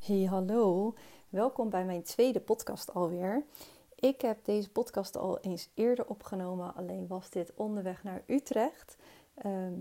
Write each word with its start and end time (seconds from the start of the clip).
Hey, 0.00 0.24
hallo. 0.24 0.94
Welkom 1.28 1.70
bij 1.70 1.84
mijn 1.84 2.02
tweede 2.02 2.40
podcast 2.40 2.94
alweer. 2.94 3.44
Ik 3.94 4.20
heb 4.20 4.44
deze 4.44 4.70
podcast 4.70 5.16
al 5.16 5.40
eens 5.40 5.68
eerder 5.74 6.06
opgenomen, 6.06 6.74
alleen 6.74 7.06
was 7.06 7.30
dit 7.30 7.52
onderweg 7.54 8.02
naar 8.02 8.22
Utrecht. 8.26 8.96
Ehm, 9.34 9.72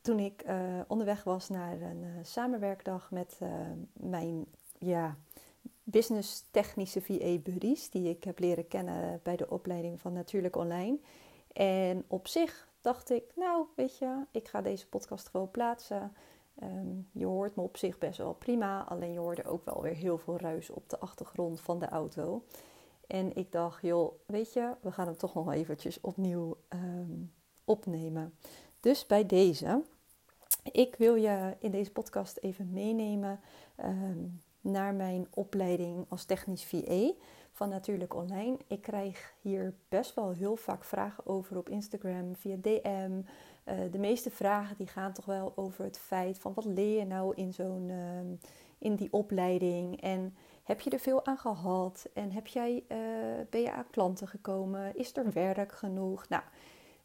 toen 0.00 0.18
ik 0.18 0.44
uh, 0.46 0.80
onderweg 0.86 1.24
was 1.24 1.48
naar 1.48 1.80
een 1.80 2.02
uh, 2.02 2.10
samenwerkdag 2.22 3.10
met 3.10 3.38
uh, 3.42 3.48
mijn 3.92 4.46
ja, 4.78 5.16
business 5.82 6.44
technische 6.50 7.00
VA 7.00 7.38
buddies, 7.38 7.90
die 7.90 8.08
ik 8.08 8.24
heb 8.24 8.38
leren 8.38 8.68
kennen 8.68 9.20
bij 9.22 9.36
de 9.36 9.50
opleiding 9.50 10.00
van 10.00 10.12
Natuurlijk 10.12 10.56
Online. 10.56 10.98
En 11.52 12.04
op 12.06 12.26
zich 12.26 12.68
dacht 12.80 13.10
ik, 13.10 13.32
nou 13.36 13.66
weet 13.74 13.98
je, 13.98 14.24
ik 14.30 14.48
ga 14.48 14.62
deze 14.62 14.88
podcast 14.88 15.28
gewoon 15.28 15.50
plaatsen. 15.50 16.12
Ehm, 16.58 16.96
je 17.12 17.24
hoort 17.26 17.56
me 17.56 17.62
op 17.62 17.76
zich 17.76 17.98
best 17.98 18.18
wel 18.18 18.34
prima, 18.34 18.84
alleen 18.84 19.12
je 19.12 19.18
hoorde 19.18 19.44
ook 19.44 19.64
wel 19.64 19.82
weer 19.82 19.94
heel 19.94 20.18
veel 20.18 20.38
ruis 20.38 20.70
op 20.70 20.88
de 20.88 20.98
achtergrond 20.98 21.60
van 21.60 21.78
de 21.78 21.88
auto. 21.88 22.44
En 23.06 23.36
ik 23.36 23.52
dacht, 23.52 23.82
joh, 23.82 24.12
weet 24.26 24.52
je, 24.52 24.74
we 24.80 24.92
gaan 24.92 25.06
hem 25.06 25.16
toch 25.16 25.34
nog 25.34 25.52
eventjes 25.52 26.00
opnieuw 26.00 26.56
ehm, 26.68 27.22
opnemen. 27.64 28.34
Dus 28.80 29.06
bij 29.06 29.26
deze, 29.26 29.82
ik 30.72 30.94
wil 30.96 31.14
je 31.14 31.56
in 31.58 31.70
deze 31.70 31.92
podcast 31.92 32.36
even 32.36 32.72
meenemen 32.72 33.40
ehm, 33.76 34.26
naar 34.60 34.94
mijn 34.94 35.26
opleiding 35.30 36.06
als 36.08 36.24
technisch 36.24 36.64
VA 36.64 37.12
van 37.54 37.68
Natuurlijk 37.68 38.14
Online. 38.14 38.56
Ik 38.66 38.82
krijg 38.82 39.34
hier 39.40 39.74
best 39.88 40.14
wel 40.14 40.32
heel 40.32 40.56
vaak 40.56 40.84
vragen 40.84 41.26
over 41.26 41.56
op 41.56 41.68
Instagram, 41.68 42.36
via 42.36 42.56
DM. 42.60 43.20
Uh, 43.64 43.74
de 43.90 43.98
meeste 43.98 44.30
vragen 44.30 44.76
die 44.76 44.86
gaan 44.86 45.12
toch 45.12 45.24
wel 45.24 45.52
over 45.56 45.84
het 45.84 45.98
feit 45.98 46.38
van 46.38 46.54
wat 46.54 46.64
leer 46.64 46.98
je 46.98 47.04
nou 47.04 47.34
in 47.34 47.52
zo'n 47.52 47.88
uh, 47.88 48.38
in 48.78 48.94
die 48.94 49.12
opleiding 49.12 50.00
en 50.00 50.34
heb 50.64 50.80
je 50.80 50.90
er 50.90 50.98
veel 50.98 51.26
aan 51.26 51.38
gehad 51.38 52.08
en 52.14 52.32
heb 52.32 52.46
jij, 52.46 52.84
uh, 52.88 52.98
ben 53.50 53.60
je 53.60 53.72
aan 53.72 53.90
klanten 53.90 54.28
gekomen? 54.28 54.96
Is 54.96 55.16
er 55.16 55.32
werk 55.32 55.72
genoeg? 55.72 56.28
Nou, 56.28 56.42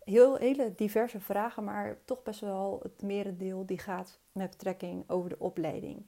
heel 0.03 0.35
hele 0.35 0.73
diverse 0.75 1.19
vragen, 1.19 1.63
maar 1.63 1.97
toch 2.05 2.23
best 2.23 2.39
wel 2.39 2.79
het 2.83 3.01
merendeel 3.01 3.65
die 3.65 3.79
gaat 3.79 4.19
met 4.31 4.49
betrekking 4.49 5.09
over 5.09 5.29
de 5.29 5.39
opleiding. 5.39 6.05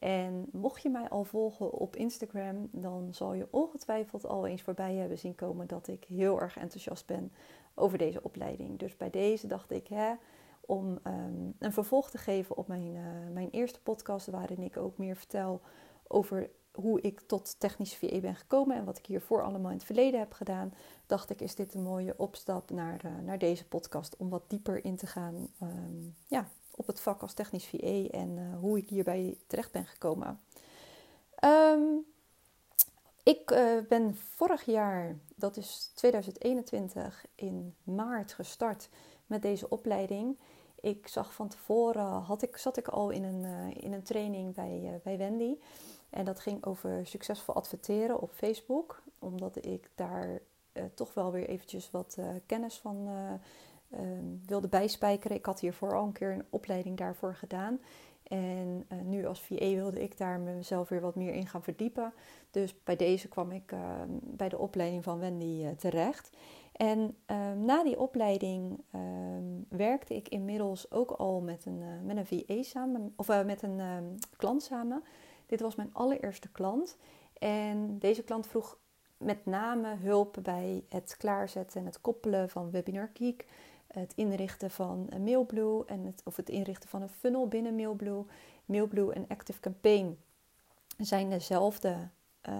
En 0.00 0.48
mocht 0.52 0.82
je 0.82 0.90
mij 0.90 1.08
al 1.08 1.24
volgen 1.24 1.72
op 1.72 1.96
Instagram, 1.96 2.68
dan 2.72 3.14
zal 3.14 3.34
je 3.34 3.48
ongetwijfeld 3.50 4.26
al 4.26 4.46
eens 4.46 4.62
voorbij 4.62 4.94
hebben 4.94 5.18
zien 5.18 5.34
komen 5.34 5.66
dat 5.66 5.88
ik 5.88 6.04
heel 6.04 6.40
erg 6.40 6.56
enthousiast 6.56 7.06
ben 7.06 7.32
over 7.74 7.98
deze 7.98 8.22
opleiding. 8.22 8.78
Dus 8.78 8.96
bij 8.96 9.10
deze 9.10 9.46
dacht 9.46 9.70
ik, 9.70 9.86
hè, 9.86 10.12
om 10.60 10.98
um, 11.04 11.54
een 11.58 11.72
vervolg 11.72 12.10
te 12.10 12.18
geven 12.18 12.56
op 12.56 12.68
mijn, 12.68 12.94
uh, 12.94 13.32
mijn 13.32 13.50
eerste 13.50 13.80
podcast, 13.80 14.26
waarin 14.26 14.62
ik 14.62 14.76
ook 14.76 14.98
meer 14.98 15.16
vertel 15.16 15.60
over 16.06 16.50
hoe 16.72 17.00
ik 17.00 17.20
tot 17.20 17.60
technisch 17.60 17.94
VE 17.94 18.20
ben 18.20 18.36
gekomen 18.36 18.76
en 18.76 18.84
wat 18.84 18.98
ik 18.98 19.06
hiervoor 19.06 19.42
allemaal 19.42 19.70
in 19.70 19.76
het 19.76 19.86
verleden 19.86 20.20
heb 20.20 20.32
gedaan, 20.32 20.74
dacht 21.06 21.30
ik, 21.30 21.40
is 21.40 21.54
dit 21.54 21.74
een 21.74 21.82
mooie 21.82 22.14
opstap 22.16 22.70
naar, 22.70 23.04
uh, 23.04 23.12
naar 23.24 23.38
deze 23.38 23.68
podcast 23.68 24.16
om 24.16 24.28
wat 24.28 24.44
dieper 24.46 24.84
in 24.84 24.96
te 24.96 25.06
gaan 25.06 25.48
um, 25.62 26.14
ja, 26.26 26.48
op 26.80 26.86
het 26.86 27.00
vak 27.00 27.22
als 27.22 27.32
technisch 27.32 27.66
VE 27.66 28.08
en 28.10 28.36
uh, 28.36 28.58
hoe 28.58 28.78
ik 28.78 28.88
hierbij 28.88 29.36
terecht 29.46 29.72
ben 29.72 29.86
gekomen. 29.86 30.40
Um, 31.44 32.04
ik 33.22 33.50
uh, 33.50 33.80
ben 33.88 34.16
vorig 34.16 34.64
jaar, 34.64 35.18
dat 35.34 35.56
is 35.56 35.90
2021, 35.94 37.26
in 37.34 37.74
maart 37.82 38.32
gestart 38.32 38.88
met 39.26 39.42
deze 39.42 39.68
opleiding. 39.68 40.38
Ik 40.80 41.08
zag 41.08 41.34
van 41.34 41.48
tevoren, 41.48 42.04
had 42.04 42.42
ik, 42.42 42.56
zat 42.56 42.76
ik 42.76 42.88
al 42.88 43.10
in 43.10 43.24
een, 43.24 43.42
uh, 43.44 43.84
in 43.84 43.92
een 43.92 44.02
training 44.02 44.54
bij, 44.54 44.80
uh, 44.82 44.90
bij 45.02 45.18
Wendy. 45.18 45.56
En 46.10 46.24
dat 46.24 46.40
ging 46.40 46.64
over 46.64 47.06
succesvol 47.06 47.54
adverteren 47.54 48.20
op 48.20 48.32
Facebook. 48.32 49.02
Omdat 49.18 49.64
ik 49.66 49.90
daar 49.94 50.40
toch 50.94 51.14
wel 51.14 51.32
weer 51.32 51.48
eventjes 51.48 51.90
wat 51.90 52.18
kennis 52.46 52.78
van 52.78 53.08
ehm, 53.90 54.24
wilde 54.46 54.68
bijspijkeren. 54.68 55.36
Ik 55.36 55.46
had 55.46 55.60
hiervoor 55.60 55.96
al 55.96 56.06
een 56.06 56.12
keer 56.12 56.32
een 56.32 56.46
opleiding 56.50 56.96
daarvoor 56.96 57.34
gedaan. 57.34 57.78
En 58.22 58.86
uh, 58.92 59.00
nu 59.00 59.26
als 59.26 59.40
VA 59.40 59.68
wilde 59.74 60.02
ik 60.02 60.18
daar 60.18 60.40
mezelf 60.40 60.88
weer 60.88 61.00
wat 61.00 61.14
meer 61.14 61.32
in 61.32 61.46
gaan 61.46 61.62
verdiepen. 61.62 62.12
Dus 62.50 62.82
bij 62.84 62.96
deze 62.96 63.28
kwam 63.28 63.52
ik 63.52 63.72
uh, 63.72 63.80
bij 64.08 64.48
de 64.48 64.58
opleiding 64.58 65.04
van 65.04 65.18
Wendy 65.18 65.62
uh, 65.62 65.70
terecht. 65.70 66.30
En 66.72 67.16
ehm, 67.26 67.64
na 67.64 67.82
die 67.82 68.00
opleiding 68.00 68.80
ehm, 68.90 69.44
werkte 69.68 70.14
ik 70.14 70.28
inmiddels 70.28 70.90
ook 70.90 71.10
al 71.10 71.40
met 71.40 71.66
een, 71.66 71.82
met 72.04 72.16
een 72.16 72.26
VA 72.26 72.62
samen, 72.62 73.12
of 73.16 73.44
met 73.44 73.62
een 73.62 73.80
ehm, 73.80 74.04
klant 74.36 74.62
samen. 74.62 75.02
Dit 75.46 75.60
was 75.60 75.74
mijn 75.74 75.90
allereerste 75.92 76.50
klant. 76.50 76.96
En 77.38 77.98
deze 77.98 78.22
klant 78.22 78.46
vroeg 78.46 78.78
met 79.16 79.46
name 79.46 79.96
hulp 79.96 80.36
bij 80.42 80.84
het 80.88 81.16
klaarzetten 81.18 81.80
en 81.80 81.86
het 81.86 82.00
koppelen 82.00 82.48
van 82.48 82.70
Webinar 82.70 83.10
Geek 83.14 83.46
het 83.92 84.12
inrichten 84.14 84.70
van 84.70 85.08
Mailblue 85.24 85.84
en 85.84 86.04
het, 86.04 86.22
of 86.24 86.36
het 86.36 86.48
inrichten 86.48 86.88
van 86.88 87.02
een 87.02 87.08
funnel 87.08 87.48
binnen 87.48 87.74
Mailblue. 87.74 88.24
Mailblue 88.64 89.12
en 89.12 89.24
Active 89.28 89.60
Campaign 89.60 90.18
zijn 90.98 91.30
dezelfde 91.30 92.08
uh, 92.48 92.54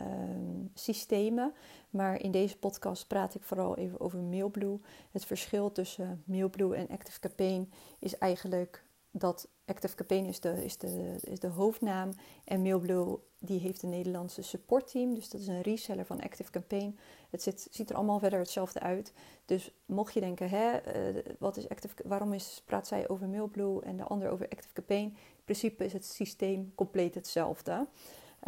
systemen, 0.75 1.53
maar 1.91 2.21
in 2.21 2.31
deze 2.31 2.59
podcast 2.59 3.07
praat 3.07 3.35
ik 3.35 3.43
vooral 3.43 3.77
even 3.77 4.01
over 4.01 4.19
Mailblue. 4.19 4.81
Het 5.11 5.25
verschil 5.25 5.73
tussen 5.73 6.23
Mailblue 6.25 6.77
en 6.77 6.89
Active 6.89 7.21
Campaign 7.21 7.73
is 7.99 8.19
eigenlijk 8.19 8.85
dat 9.11 9.49
Active 9.65 9.95
Campaign 9.95 10.25
is 10.25 10.41
de, 10.41 10.65
is, 10.65 10.77
de, 10.77 11.17
is 11.21 11.41
de 11.41 11.49
hoofdnaam 11.49 12.11
en 12.45 12.63
Mailblue 12.63 13.19
die 13.39 13.61
heeft 13.61 13.83
een 13.83 13.89
Nederlandse 13.89 14.43
supportteam. 14.43 15.15
Dus 15.15 15.29
dat 15.29 15.41
is 15.41 15.47
een 15.47 15.61
reseller 15.63 16.05
van 16.05 16.21
Active 16.21 16.51
Campaign. 16.51 16.99
Het 17.31 17.69
ziet 17.71 17.91
er 17.91 17.97
allemaal 17.97 18.19
verder 18.19 18.39
hetzelfde 18.39 18.81
uit. 18.81 19.13
Dus 19.45 19.75
mocht 19.87 20.15
je 20.15 20.21
denken, 20.21 20.49
hè, 20.49 20.97
uh, 21.15 21.23
wat 21.39 21.57
is 21.57 21.69
Active, 21.69 21.95
waarom 22.05 22.33
is, 22.33 22.63
praat 22.65 22.87
zij 22.87 23.09
over 23.09 23.29
Mailblue 23.29 23.83
en 23.83 23.97
de 23.97 24.05
ander 24.05 24.31
over 24.31 24.49
Active 24.49 24.75
Campaign? 24.75 25.05
In 25.05 25.45
principe 25.45 25.85
is 25.85 25.93
het 25.93 26.05
systeem 26.05 26.73
compleet 26.75 27.15
hetzelfde. 27.15 27.87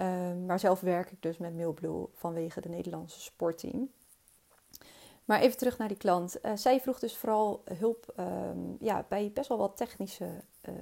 Uh, 0.00 0.33
maar 0.47 0.59
zelf 0.59 0.81
werk 0.81 1.11
ik 1.11 1.23
dus 1.23 1.39
met 1.39 1.56
Mailblue 1.56 2.06
vanwege 2.12 2.61
de 2.61 2.69
Nederlandse 2.69 3.21
supportteam. 3.21 3.91
Maar 5.32 5.41
even 5.41 5.59
terug 5.59 5.78
naar 5.78 5.88
die 5.88 5.97
klant. 5.97 6.37
Uh, 6.43 6.53
zij 6.54 6.81
vroeg 6.81 6.98
dus 6.98 7.16
vooral 7.16 7.62
hulp 7.78 8.15
um, 8.19 8.76
ja, 8.81 9.06
bij 9.09 9.31
best 9.34 9.48
wel 9.48 9.59
wat 9.59 9.76
technische 9.76 10.25
uh, 10.69 10.75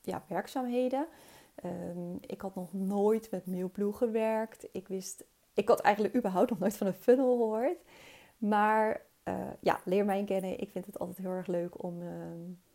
ja, 0.00 0.24
werkzaamheden. 0.28 1.06
Um, 1.64 2.18
ik 2.20 2.40
had 2.40 2.54
nog 2.54 2.72
nooit 2.72 3.30
met 3.30 3.46
Mailblue 3.46 3.92
gewerkt. 3.92 4.68
Ik 4.72 4.88
wist, 4.88 5.24
ik 5.54 5.68
had 5.68 5.80
eigenlijk 5.80 6.16
überhaupt 6.16 6.50
nog 6.50 6.58
nooit 6.58 6.76
van 6.76 6.86
een 6.86 6.92
funnel 6.92 7.36
gehoord. 7.36 7.78
Maar 8.38 9.02
uh, 9.24 9.34
ja, 9.60 9.80
leer 9.84 10.04
mij 10.04 10.24
kennen. 10.24 10.60
Ik 10.60 10.70
vind 10.70 10.86
het 10.86 10.98
altijd 10.98 11.18
heel 11.18 11.30
erg 11.30 11.46
leuk 11.46 11.82
om, 11.82 12.02
uh, 12.02 12.10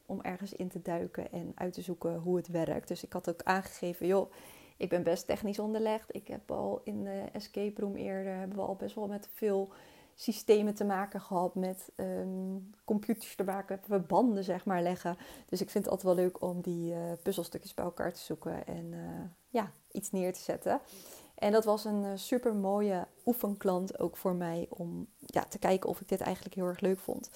om 0.06 0.22
ergens 0.22 0.54
in 0.54 0.70
te 0.70 0.82
duiken 0.82 1.32
en 1.32 1.52
uit 1.56 1.74
te 1.74 1.82
zoeken 1.82 2.16
hoe 2.16 2.38
het 2.38 2.48
werkt. 2.48 2.88
Dus 2.88 3.04
ik 3.04 3.14
had 3.14 3.30
ook 3.30 3.44
aangegeven, 3.44 4.08
joh, 4.08 4.32
ik 4.78 4.90
ben 4.90 5.04
best 5.04 5.28
technisch 5.28 5.60
onderlegd. 5.60 6.16
Ik 6.16 6.28
heb 6.28 6.52
al 6.52 6.82
in 6.84 7.04
de 7.04 7.24
escape 7.34 7.82
room 7.82 7.96
eerder, 7.96 8.36
hebben 8.36 8.58
we 8.58 8.64
al 8.64 8.76
best 8.76 8.96
wel 8.96 9.08
met 9.08 9.30
veel 9.34 9.72
systemen 10.16 10.74
te 10.74 10.84
maken 10.84 11.22
gehad 11.22 11.56
met 11.56 11.92
um, 11.96 12.70
computers 12.86 13.36
te 13.36 13.44
maken, 13.44 13.80
banden 14.08 14.44
zeg 14.44 14.66
maar 14.66 14.82
leggen. 14.82 15.18
Dus 15.46 15.62
ik 15.62 15.70
vind 15.70 15.84
het 15.84 15.94
altijd 15.94 16.16
wel 16.16 16.26
leuk 16.26 16.42
om 16.42 16.62
die 16.62 16.94
uh, 16.94 17.00
puzzelstukjes 17.24 17.74
bij 17.74 17.86
elkaar 17.86 18.14
te 18.14 18.20
zoeken 18.20 18.68
en 18.68 18.86
uh, 18.92 19.00
ja, 19.50 19.72
iets 19.92 20.12
neer 20.12 20.34
te 20.34 20.40
zetten. 20.40 20.80
En 21.36 21.52
dat 21.52 21.66
was 21.66 21.86
een 21.86 22.04
uh, 22.04 22.12
super 22.16 22.56
mooie 22.56 23.08
oefenklant 23.26 24.00
ook 24.00 24.18
voor 24.18 24.36
mij 24.36 24.68
om 24.70 25.08
ja, 25.26 25.44
te 25.44 25.60
kijken 25.60 25.90
of 25.90 26.02
ik 26.02 26.10
dit 26.10 26.22
eigenlijk 26.22 26.56
heel 26.56 26.66
erg 26.66 26.80
leuk 26.80 27.00
vond. 27.00 27.30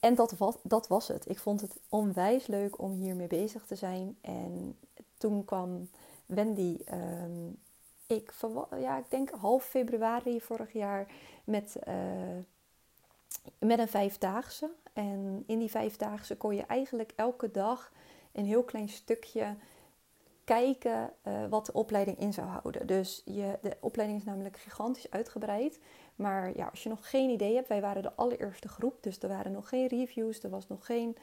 En 0.00 0.14
dat 0.14 0.36
was, 0.36 0.54
dat 0.62 0.88
was 0.88 1.08
het. 1.08 1.28
Ik 1.28 1.38
vond 1.38 1.60
het 1.60 1.76
onwijs 1.88 2.46
leuk 2.46 2.80
om 2.80 2.92
hiermee 2.92 3.26
bezig 3.26 3.66
te 3.66 3.74
zijn. 3.74 4.16
En 4.20 4.78
toen 5.18 5.44
kwam 5.44 5.88
Wendy 6.26 6.78
um, 6.92 7.58
ik, 8.06 8.32
ja, 8.78 8.98
ik 8.98 9.10
denk 9.10 9.30
half 9.30 9.64
februari 9.64 10.40
vorig 10.40 10.72
jaar 10.72 11.06
met, 11.44 11.76
uh, 11.88 11.94
met 13.58 13.78
een 13.78 13.88
vijfdaagse. 13.88 14.70
En 14.92 15.44
in 15.46 15.58
die 15.58 15.70
vijfdaagse 15.70 16.36
kon 16.36 16.54
je 16.54 16.62
eigenlijk 16.62 17.12
elke 17.16 17.50
dag 17.50 17.92
een 18.32 18.44
heel 18.44 18.62
klein 18.62 18.88
stukje 18.88 19.56
kijken 20.44 21.12
uh, 21.22 21.46
wat 21.48 21.66
de 21.66 21.72
opleiding 21.72 22.18
in 22.18 22.32
zou 22.32 22.46
houden. 22.46 22.86
Dus 22.86 23.22
je, 23.24 23.58
de 23.62 23.76
opleiding 23.80 24.20
is 24.20 24.26
namelijk 24.26 24.56
gigantisch 24.56 25.10
uitgebreid. 25.10 25.80
Maar 26.16 26.56
ja, 26.56 26.66
als 26.66 26.82
je 26.82 26.88
nog 26.88 27.10
geen 27.10 27.30
idee 27.30 27.54
hebt, 27.54 27.68
wij 27.68 27.80
waren 27.80 28.02
de 28.02 28.14
allereerste 28.14 28.68
groep. 28.68 29.02
Dus 29.02 29.18
er 29.18 29.28
waren 29.28 29.52
nog 29.52 29.68
geen 29.68 29.86
reviews, 29.86 30.42
er 30.42 30.50
was 30.50 30.68
nog, 30.68 30.86
geen, 30.86 31.16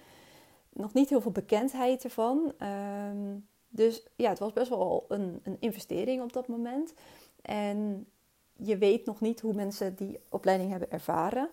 nog 0.70 0.94
niet 0.94 1.10
heel 1.10 1.22
veel 1.22 1.32
bekendheid 1.32 2.04
ervan. 2.04 2.54
Um, 2.60 3.48
dus 3.76 4.04
ja, 4.16 4.30
het 4.30 4.40
was 4.40 4.54
best 4.54 4.70
wel 4.70 5.06
een, 5.08 5.40
een 5.44 5.58
investering 5.60 6.22
op 6.22 6.34
dat 6.34 6.48
moment. 6.48 6.94
En 7.42 8.08
je 8.54 8.78
weet 8.78 9.06
nog 9.06 9.22
niet 9.22 9.42
hoe 9.42 9.54
mensen 9.54 9.96
die 9.96 10.20
opleiding 10.30 10.70
hebben 10.70 10.92
ervaren. 10.92 11.50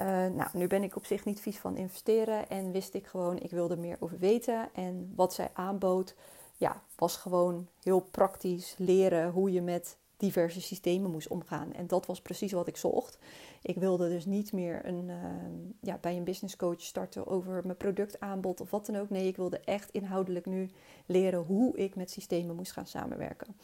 Uh, 0.00 0.06
nou, 0.06 0.48
nu 0.52 0.66
ben 0.66 0.82
ik 0.82 0.96
op 0.96 1.04
zich 1.04 1.24
niet 1.24 1.40
vies 1.40 1.58
van 1.58 1.76
investeren 1.76 2.48
en 2.48 2.72
wist 2.72 2.94
ik 2.94 3.06
gewoon, 3.06 3.38
ik 3.38 3.50
wilde 3.50 3.76
meer 3.76 3.96
over 4.00 4.18
weten. 4.18 4.68
En 4.74 5.12
wat 5.14 5.34
zij 5.34 5.50
aanbood, 5.52 6.14
ja, 6.56 6.82
was 6.96 7.16
gewoon 7.16 7.68
heel 7.82 8.00
praktisch 8.00 8.74
leren 8.78 9.30
hoe 9.30 9.52
je 9.52 9.62
met 9.62 9.96
diverse 10.16 10.60
systemen 10.60 11.10
moest 11.10 11.28
omgaan. 11.28 11.72
En 11.72 11.86
dat 11.86 12.06
was 12.06 12.20
precies 12.20 12.52
wat 12.52 12.66
ik 12.66 12.76
zocht. 12.76 13.18
Ik 13.62 13.76
wilde 13.76 14.08
dus 14.08 14.24
niet 14.24 14.52
meer 14.52 14.86
een, 14.86 15.10
ehm, 15.10 15.52
ja, 15.80 15.98
bij 16.00 16.16
een 16.16 16.24
business 16.24 16.56
coach 16.56 16.80
starten 16.80 17.26
over 17.26 17.62
mijn 17.64 17.76
productaanbod 17.76 18.60
of 18.60 18.70
wat 18.70 18.86
dan 18.86 18.96
ook. 18.96 19.10
Nee, 19.10 19.26
ik 19.26 19.36
wilde 19.36 19.60
echt 19.60 19.90
inhoudelijk 19.90 20.46
nu 20.46 20.70
leren 21.06 21.40
hoe 21.40 21.76
ik 21.76 21.94
met 21.94 22.10
systemen 22.10 22.56
moest 22.56 22.72
gaan 22.72 22.86
samenwerken. 22.86 23.56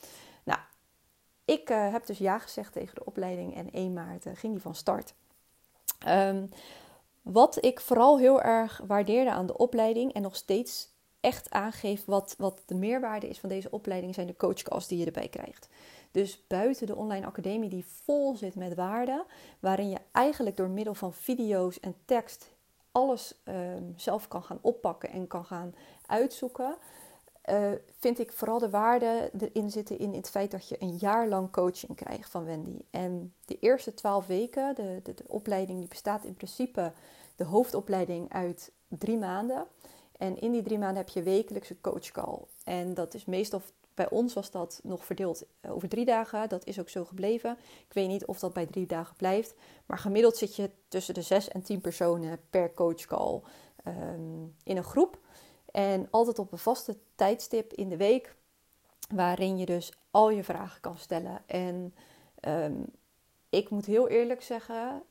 Nou, 0.44 0.60
ik 1.44 1.70
uh, 1.70 1.92
heb 1.92 2.06
dus 2.06 2.18
ja 2.18 2.38
gezegd 2.38 2.72
tegen 2.72 2.94
de 2.94 3.04
opleiding 3.04 3.54
en 3.54 3.70
1 3.70 3.92
maart 3.92 4.26
uh, 4.26 4.32
ging 4.36 4.52
die 4.52 4.62
van 4.62 4.74
start. 4.74 5.14
Um, 6.08 6.48
wat 7.22 7.64
ik 7.64 7.80
vooral 7.80 8.18
heel 8.18 8.42
erg 8.42 8.80
waardeerde 8.86 9.30
aan 9.30 9.46
de 9.46 9.56
opleiding 9.56 10.12
en 10.12 10.22
nog 10.22 10.36
steeds 10.36 10.90
echt 11.20 11.50
aangeeft 11.50 12.04
wat, 12.04 12.34
wat 12.38 12.62
de 12.66 12.74
meerwaarde 12.74 13.28
is 13.28 13.38
van 13.38 13.48
deze 13.48 13.70
opleiding, 13.70 14.14
zijn 14.14 14.26
de 14.26 14.36
coachcalls 14.36 14.88
die 14.88 14.98
je 14.98 15.06
erbij 15.06 15.28
krijgt. 15.28 15.68
Dus 16.12 16.46
buiten 16.46 16.86
de 16.86 16.96
online 16.96 17.26
academie 17.26 17.68
die 17.68 17.86
vol 17.86 18.36
zit 18.36 18.54
met 18.54 18.74
waarde, 18.74 19.24
waarin 19.60 19.88
je 19.88 19.98
eigenlijk 20.12 20.56
door 20.56 20.68
middel 20.68 20.94
van 20.94 21.12
video's 21.12 21.80
en 21.80 21.94
tekst 22.04 22.50
alles 22.92 23.34
ehm, 23.44 23.84
zelf 23.96 24.28
kan 24.28 24.42
gaan 24.42 24.58
oppakken 24.60 25.10
en 25.10 25.26
kan 25.26 25.44
gaan 25.44 25.74
uitzoeken, 26.06 26.76
uh, 27.50 27.70
vind 27.98 28.18
ik 28.18 28.32
vooral 28.32 28.58
de 28.58 28.70
waarde 28.70 29.30
erin 29.38 29.70
zitten 29.70 29.98
in 29.98 30.14
het 30.14 30.30
feit 30.30 30.50
dat 30.50 30.68
je 30.68 30.76
een 30.78 30.96
jaar 30.96 31.28
lang 31.28 31.50
coaching 31.50 31.96
krijgt 31.96 32.30
van 32.30 32.44
Wendy. 32.44 32.78
En 32.90 33.34
de 33.44 33.58
eerste 33.58 33.94
twaalf 33.94 34.26
weken, 34.26 34.74
de, 34.74 35.00
de, 35.02 35.14
de, 35.14 35.24
opleiding 35.26 35.78
die 35.78 35.88
bestaat 35.88 36.24
in 36.24 36.34
principe, 36.34 36.92
de 37.36 37.44
hoofdopleiding 37.44 38.32
uit 38.32 38.72
drie 38.88 39.18
maanden. 39.18 39.66
En 40.18 40.40
in 40.40 40.52
die 40.52 40.62
drie 40.62 40.78
maanden 40.78 40.96
heb 40.96 41.08
je 41.08 41.22
wekelijks 41.22 41.70
een 41.70 41.80
coachcall. 41.80 42.38
En 42.64 42.94
dat 42.94 43.14
is 43.14 43.24
meestal, 43.24 43.62
bij 43.94 44.10
ons 44.10 44.34
was 44.34 44.50
dat 44.50 44.80
nog 44.82 45.04
verdeeld 45.04 45.44
over 45.68 45.88
drie 45.88 46.04
dagen. 46.04 46.48
Dat 46.48 46.66
is 46.66 46.80
ook 46.80 46.88
zo 46.88 47.04
gebleven. 47.04 47.56
Ik 47.86 47.92
weet 47.92 48.08
niet 48.08 48.26
of 48.26 48.38
dat 48.38 48.52
bij 48.52 48.66
drie 48.66 48.86
dagen 48.86 49.16
blijft. 49.16 49.54
Maar 49.86 49.98
gemiddeld 49.98 50.36
zit 50.36 50.56
je 50.56 50.70
tussen 50.88 51.14
de 51.14 51.22
zes 51.22 51.48
en 51.48 51.62
tien 51.62 51.80
personen 51.80 52.40
per 52.50 52.74
coachcall 52.74 53.40
um, 53.86 54.54
in 54.64 54.76
een 54.76 54.84
groep. 54.84 55.18
En 55.70 56.08
altijd 56.10 56.38
op 56.38 56.52
een 56.52 56.58
vaste 56.58 56.98
tijdstip 57.14 57.72
in 57.72 57.88
de 57.88 57.96
week, 57.96 58.36
waarin 59.14 59.58
je 59.58 59.66
dus 59.66 59.92
al 60.10 60.30
je 60.30 60.44
vragen 60.44 60.80
kan 60.80 60.98
stellen. 60.98 61.42
En 61.46 61.94
um, 62.48 62.84
ik 63.48 63.70
moet 63.70 63.86
heel 63.86 64.08
eerlijk 64.08 64.42
zeggen, 64.42 65.02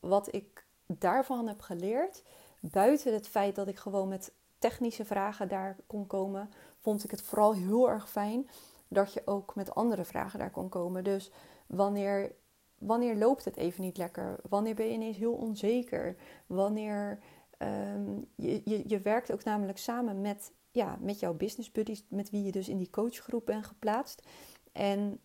wat 0.00 0.34
ik 0.34 0.64
daarvan 0.86 1.48
heb 1.48 1.60
geleerd, 1.60 2.22
buiten 2.60 3.12
het 3.12 3.28
feit 3.28 3.54
dat 3.54 3.68
ik 3.68 3.78
gewoon 3.78 4.08
met 4.08 4.32
technische 4.60 5.04
vragen 5.04 5.48
daar 5.48 5.76
kon 5.86 6.06
komen, 6.06 6.50
vond 6.78 7.04
ik 7.04 7.10
het 7.10 7.22
vooral 7.22 7.54
heel 7.54 7.90
erg 7.90 8.10
fijn 8.10 8.48
dat 8.88 9.12
je 9.12 9.22
ook 9.24 9.54
met 9.54 9.74
andere 9.74 10.04
vragen 10.04 10.38
daar 10.38 10.50
kon 10.50 10.68
komen. 10.68 11.04
Dus 11.04 11.30
wanneer, 11.66 12.32
wanneer 12.78 13.16
loopt 13.16 13.44
het 13.44 13.56
even 13.56 13.82
niet 13.82 13.96
lekker? 13.96 14.40
Wanneer 14.48 14.74
ben 14.74 14.86
je 14.86 14.92
ineens 14.92 15.16
heel 15.16 15.34
onzeker? 15.34 16.16
Wanneer 16.46 17.18
um, 17.58 18.26
je, 18.34 18.62
je, 18.64 18.82
je 18.86 19.00
werkt 19.00 19.32
ook 19.32 19.44
namelijk 19.44 19.78
samen 19.78 20.20
met, 20.20 20.52
ja, 20.70 20.98
met 21.00 21.20
jouw 21.20 21.34
business 21.34 21.72
buddies, 21.72 22.04
met 22.08 22.30
wie 22.30 22.44
je 22.44 22.52
dus 22.52 22.68
in 22.68 22.78
die 22.78 22.90
coachgroep 22.90 23.46
bent 23.46 23.66
geplaatst. 23.66 24.22
En 24.72 25.20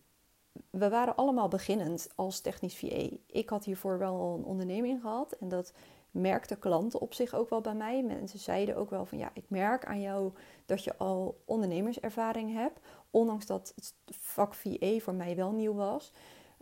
we 0.70 0.88
waren 0.88 1.16
allemaal 1.16 1.48
beginnend 1.48 2.08
als 2.14 2.40
technisch 2.40 2.76
VA. 2.76 3.08
Ik 3.26 3.48
had 3.48 3.64
hiervoor 3.64 3.98
wel 3.98 4.34
een 4.34 4.44
onderneming 4.44 5.00
gehad 5.00 5.32
en 5.32 5.48
dat 5.48 5.72
merkten 6.20 6.58
klanten 6.58 7.00
op 7.00 7.14
zich 7.14 7.34
ook 7.34 7.50
wel 7.50 7.60
bij 7.60 7.74
mij. 7.74 8.02
Mensen 8.02 8.38
zeiden 8.38 8.76
ook 8.76 8.90
wel 8.90 9.06
van 9.06 9.18
ja, 9.18 9.30
ik 9.32 9.44
merk 9.48 9.84
aan 9.86 10.00
jou 10.00 10.32
dat 10.66 10.84
je 10.84 10.96
al 10.96 11.40
ondernemerservaring 11.44 12.52
hebt, 12.52 12.80
ondanks 13.10 13.46
dat 13.46 13.72
het 13.74 13.94
vak 14.20 14.54
VA 14.54 14.98
voor 14.98 15.14
mij 15.14 15.36
wel 15.36 15.52
nieuw 15.52 15.74
was. 15.74 16.12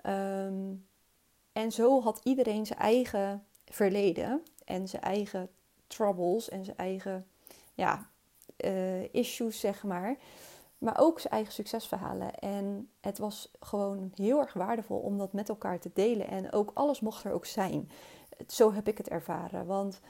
Um, 0.07 0.87
en 1.53 1.73
zo 1.73 2.03
had 2.03 2.21
iedereen 2.23 2.67
zijn 2.67 2.79
eigen 2.79 3.45
verleden 3.65 4.43
en 4.65 4.89
zijn 4.89 5.03
eigen 5.03 5.49
troubles 5.87 6.49
en 6.49 6.65
zijn 6.65 6.77
eigen 6.77 7.27
ja, 7.75 8.11
uh, 8.65 9.15
issues, 9.15 9.61
zeg 9.61 9.83
maar. 9.83 10.17
Maar 10.79 10.99
ook 10.99 11.21
zijn 11.21 11.33
eigen 11.33 11.53
succesverhalen. 11.53 12.35
En 12.35 12.89
het 13.01 13.19
was 13.19 13.51
gewoon 13.61 14.13
heel 14.15 14.39
erg 14.39 14.53
waardevol 14.53 14.99
om 14.99 15.19
dat 15.19 15.33
met 15.33 15.49
elkaar 15.49 15.79
te 15.79 15.91
delen. 15.95 16.29
En 16.29 16.53
ook 16.53 16.71
alles 16.75 17.01
mocht 17.01 17.25
er 17.25 17.33
ook 17.33 17.47
zijn. 17.47 17.91
Zo 18.49 18.73
heb 18.73 18.89
ik 18.89 18.99
het 18.99 19.09
ervaren. 19.09 19.67
Want 19.67 20.01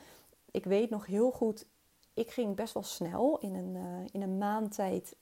ik 0.50 0.64
weet 0.64 0.90
nog 0.90 1.06
heel 1.06 1.30
goed, 1.30 1.66
ik 2.14 2.30
ging 2.30 2.56
best 2.56 2.74
wel 2.74 2.82
snel 2.82 3.38
in 3.38 3.54
een, 3.54 3.74
uh, 3.74 4.06
in 4.12 4.22
een 4.22 4.38
maand 4.38 4.74
tijd. 4.74 5.16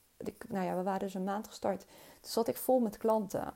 Nou 0.48 0.64
ja, 0.64 0.76
we 0.76 0.82
waren 0.82 1.00
dus 1.00 1.14
een 1.14 1.24
maand 1.24 1.48
gestart. 1.48 1.80
Toen 2.20 2.30
zat 2.30 2.48
ik 2.48 2.56
vol 2.56 2.80
met 2.80 2.96
klanten. 2.96 3.52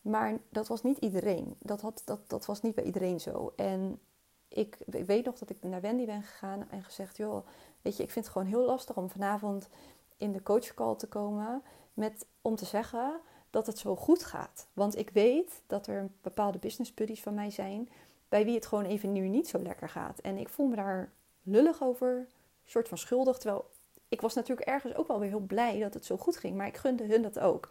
Maar 0.00 0.38
dat 0.48 0.66
was 0.66 0.82
niet 0.82 0.98
iedereen. 0.98 1.56
Dat, 1.58 1.80
had, 1.80 2.02
dat, 2.04 2.20
dat 2.26 2.46
was 2.46 2.62
niet 2.62 2.74
bij 2.74 2.84
iedereen 2.84 3.20
zo. 3.20 3.52
En 3.56 4.00
ik, 4.48 4.78
ik, 4.86 5.04
weet 5.04 5.24
nog 5.24 5.38
dat 5.38 5.50
ik 5.50 5.62
naar 5.62 5.80
Wendy 5.80 6.06
ben 6.06 6.22
gegaan 6.22 6.70
en 6.70 6.82
gezegd: 6.82 7.16
Joh, 7.16 7.46
weet 7.82 7.96
je, 7.96 8.02
ik 8.02 8.10
vind 8.10 8.24
het 8.24 8.34
gewoon 8.34 8.48
heel 8.48 8.64
lastig 8.64 8.96
om 8.96 9.10
vanavond 9.10 9.68
in 10.16 10.32
de 10.32 10.42
coachcall 10.42 10.96
te 10.96 11.06
komen 11.06 11.62
met, 11.94 12.26
om 12.42 12.56
te 12.56 12.64
zeggen 12.64 13.20
dat 13.50 13.66
het 13.66 13.78
zo 13.78 13.96
goed 13.96 14.24
gaat. 14.24 14.66
Want 14.72 14.96
ik 14.96 15.10
weet 15.10 15.62
dat 15.66 15.86
er 15.86 16.10
bepaalde 16.20 16.58
business 16.58 16.94
buddies 16.94 17.22
van 17.22 17.34
mij 17.34 17.50
zijn 17.50 17.88
bij 18.28 18.44
wie 18.44 18.54
het 18.54 18.66
gewoon 18.66 18.84
even 18.84 19.12
nu 19.12 19.28
niet 19.28 19.48
zo 19.48 19.58
lekker 19.58 19.88
gaat. 19.88 20.18
En 20.18 20.36
ik 20.36 20.48
voel 20.48 20.66
me 20.66 20.76
daar 20.76 21.12
lullig 21.42 21.82
over, 21.82 22.26
soort 22.64 22.88
van 22.88 22.98
schuldig. 22.98 23.38
Terwijl 23.38 23.70
ik 24.08 24.20
was 24.20 24.34
natuurlijk 24.34 24.68
ergens 24.68 24.94
ook 24.94 25.08
wel 25.08 25.20
weer 25.20 25.28
heel 25.28 25.38
blij 25.38 25.80
dat 25.80 25.94
het 25.94 26.04
zo 26.04 26.16
goed 26.16 26.36
ging, 26.36 26.56
maar 26.56 26.66
ik 26.66 26.76
gunde 26.76 27.04
hun 27.04 27.22
dat 27.22 27.38
ook. 27.38 27.70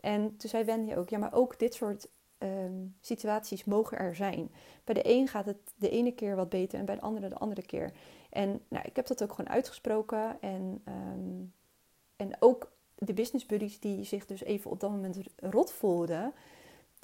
En 0.00 0.36
toen 0.36 0.50
zei 0.50 0.64
Wendy 0.64 0.94
ook: 0.94 1.08
Ja, 1.08 1.18
maar 1.18 1.34
ook 1.34 1.58
dit 1.58 1.74
soort 1.74 2.08
Ehm, 2.44 2.86
situaties 3.00 3.64
mogen 3.64 3.98
er 3.98 4.14
zijn. 4.14 4.50
Bij 4.84 4.94
de 4.94 5.10
een 5.10 5.28
gaat 5.28 5.46
het 5.46 5.56
de 5.76 5.90
ene 5.90 6.12
keer 6.12 6.36
wat 6.36 6.48
beter 6.48 6.78
en 6.78 6.84
bij 6.84 6.94
de 6.94 7.00
andere 7.00 7.28
de 7.28 7.34
andere 7.34 7.62
keer. 7.62 7.92
En 8.30 8.60
nou, 8.68 8.84
ik 8.86 8.96
heb 8.96 9.06
dat 9.06 9.22
ook 9.22 9.32
gewoon 9.32 9.50
uitgesproken. 9.50 10.40
En, 10.40 10.82
ehm, 10.84 11.42
en 12.16 12.36
ook 12.38 12.72
de 12.94 13.14
business 13.14 13.46
buddies 13.46 13.80
die 13.80 14.04
zich 14.04 14.26
dus 14.26 14.42
even 14.42 14.70
op 14.70 14.80
dat 14.80 14.90
moment 14.90 15.18
rot 15.36 15.72
voelden, 15.72 16.32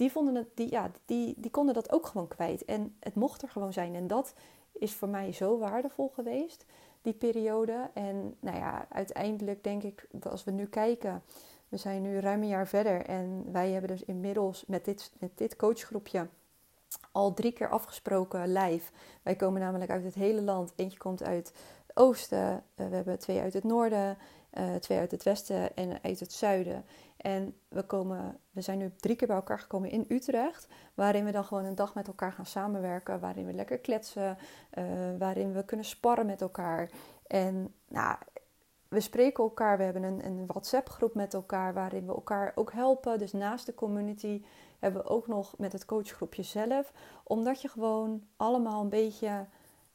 die, 0.01 0.13
vonden 0.13 0.35
het, 0.35 0.49
die, 0.55 0.71
ja, 0.71 0.91
die, 1.05 1.35
die 1.37 1.51
konden 1.51 1.75
dat 1.75 1.93
ook 1.93 2.07
gewoon 2.07 2.29
kwijt. 2.29 2.65
En 2.65 2.97
het 3.01 3.15
mocht 3.15 3.43
er 3.43 3.49
gewoon 3.49 3.73
zijn. 3.73 3.95
En 3.95 4.07
dat 4.07 4.35
is 4.73 4.95
voor 4.95 5.09
mij 5.09 5.33
zo 5.33 5.59
waardevol 5.59 6.09
geweest, 6.15 6.65
die 7.03 7.13
periode. 7.13 7.91
En 7.95 8.37
nou 8.41 8.57
ja, 8.57 8.87
uiteindelijk 8.89 9.65
denk 9.65 9.83
ik 9.83 10.07
als 10.23 10.45
we 10.45 10.51
nu 10.51 10.67
kijken 10.67 11.23
we 11.71 11.77
zijn 11.77 12.03
nu 12.03 12.19
ruim 12.19 12.43
een 12.43 12.49
jaar 12.49 12.69
verder 12.69 13.07
en 13.07 13.53
wij 13.53 13.71
hebben 13.71 13.91
dus 13.91 14.05
inmiddels 14.05 14.65
met 14.67 14.85
dit, 14.85 15.13
met 15.19 15.31
dit 15.35 15.57
coachgroepje 15.57 16.29
al 17.13 17.35
drie 17.35 17.53
keer 17.53 17.69
afgesproken 17.69 18.53
live. 18.53 18.93
Wij 19.23 19.37
komen 19.37 19.61
namelijk 19.61 19.91
uit 19.91 20.05
het 20.05 20.15
hele 20.15 20.43
land. 20.43 20.73
Eentje 20.77 20.99
komt 20.99 21.23
uit 21.23 21.53
het 21.87 21.97
oosten, 21.97 22.65
eh, 22.75 22.87
we 22.87 22.95
hebben 22.95 23.19
twee 23.19 23.41
uit 23.41 23.53
het 23.53 23.65
noorden, 23.65 24.19
uh, 24.59 24.75
twee 24.75 24.99
uit 24.99 25.11
het 25.11 25.23
westen 25.23 25.77
en 25.77 26.03
uit 26.03 26.21
het 26.21 26.33
zuiden. 26.33 26.85
En 27.17 27.57
we, 27.69 27.83
komen, 27.83 28.39
we 28.51 28.61
zijn 28.61 28.79
nu 28.79 28.93
drie 28.97 29.17
keer 29.17 29.29
bij 29.29 29.37
elkaar 29.37 29.59
gekomen 29.59 29.91
in 29.91 30.05
Utrecht, 30.09 30.69
waarin 30.95 31.25
we 31.25 31.31
dan 31.31 31.45
gewoon 31.45 31.65
een 31.65 31.75
dag 31.75 31.95
met 31.95 32.07
elkaar 32.07 32.33
gaan 32.33 32.47
samenwerken, 32.47 33.21
waarin 33.21 33.47
we 33.47 33.53
lekker 33.53 33.79
kletsen, 33.79 34.39
uh, 34.79 34.85
waarin 35.19 35.53
we 35.53 35.65
kunnen 35.65 35.87
sparren 35.87 36.27
met 36.27 36.41
elkaar. 36.41 36.91
En 37.27 37.75
nou, 37.89 38.17
we 38.89 39.01
spreken 39.01 39.45
elkaar, 39.45 39.77
we 39.77 39.83
hebben 39.85 40.03
een, 40.03 40.27
een 40.27 40.47
WhatsApp-groep 40.47 41.15
met 41.15 41.35
elkaar 41.35 41.75
waarin 41.75 42.07
we 42.07 42.13
elkaar 42.13 42.53
ook 42.55 42.73
helpen. 42.73 43.19
Dus 43.19 43.33
naast 43.33 43.67
de 43.67 43.75
community 43.75 44.43
hebben 44.79 45.03
we 45.03 45.09
ook 45.09 45.27
nog 45.27 45.59
met 45.59 45.73
het 45.73 45.85
coachgroepje 45.85 46.43
zelf. 46.43 46.93
Omdat 47.25 47.63
je 47.63 47.69
gewoon 47.69 48.23
allemaal 48.37 48.83
een 48.83 48.89
beetje 48.89 49.47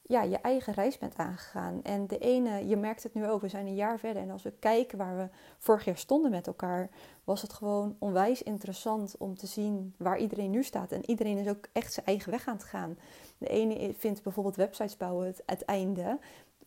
ja, 0.07 0.21
je 0.21 0.37
eigen 0.37 0.73
reis 0.73 0.97
bent 0.97 1.17
aangegaan. 1.17 1.79
En 1.83 2.07
de 2.07 2.17
ene, 2.17 2.67
je 2.67 2.77
merkt 2.77 3.03
het 3.03 3.13
nu 3.13 3.27
ook, 3.27 3.41
we 3.41 3.47
zijn 3.47 3.65
een 3.65 3.75
jaar 3.75 3.99
verder. 3.99 4.21
En 4.21 4.29
als 4.31 4.43
we 4.43 4.53
kijken 4.59 4.97
waar 4.97 5.17
we 5.17 5.27
vorig 5.57 5.85
jaar 5.85 5.97
stonden 5.97 6.31
met 6.31 6.47
elkaar, 6.47 6.89
was 7.23 7.41
het 7.41 7.53
gewoon 7.53 7.95
onwijs 7.99 8.43
interessant 8.43 9.15
om 9.17 9.37
te 9.37 9.47
zien 9.47 9.93
waar 9.97 10.17
iedereen 10.17 10.51
nu 10.51 10.63
staat. 10.63 10.91
En 10.91 11.09
iedereen 11.09 11.37
is 11.37 11.47
ook 11.47 11.67
echt 11.71 11.93
zijn 11.93 12.05
eigen 12.05 12.31
weg 12.31 12.47
aan 12.47 12.55
het 12.55 12.63
gaan. 12.63 12.97
De 13.37 13.47
ene 13.47 13.93
vindt 13.97 14.23
bijvoorbeeld 14.23 14.55
websites 14.55 14.97
bouwen 14.97 15.25
het, 15.25 15.43
het 15.45 15.65
einde. 15.65 16.19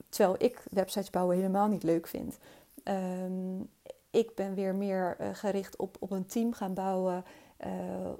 Terwijl 0.09 0.37
ik 0.39 0.65
websites 0.71 1.11
bouwen 1.11 1.37
helemaal 1.37 1.69
niet 1.69 1.83
leuk 1.83 2.07
vind. 2.07 2.39
Um, 2.85 3.69
ik 4.11 4.35
ben 4.35 4.55
weer 4.55 4.75
meer 4.75 5.17
uh, 5.21 5.29
gericht 5.33 5.77
op, 5.77 5.97
op 6.01 6.11
een 6.11 6.27
team 6.27 6.53
gaan 6.53 6.75
bouwen. 6.75 7.25
Uh, 7.67 7.71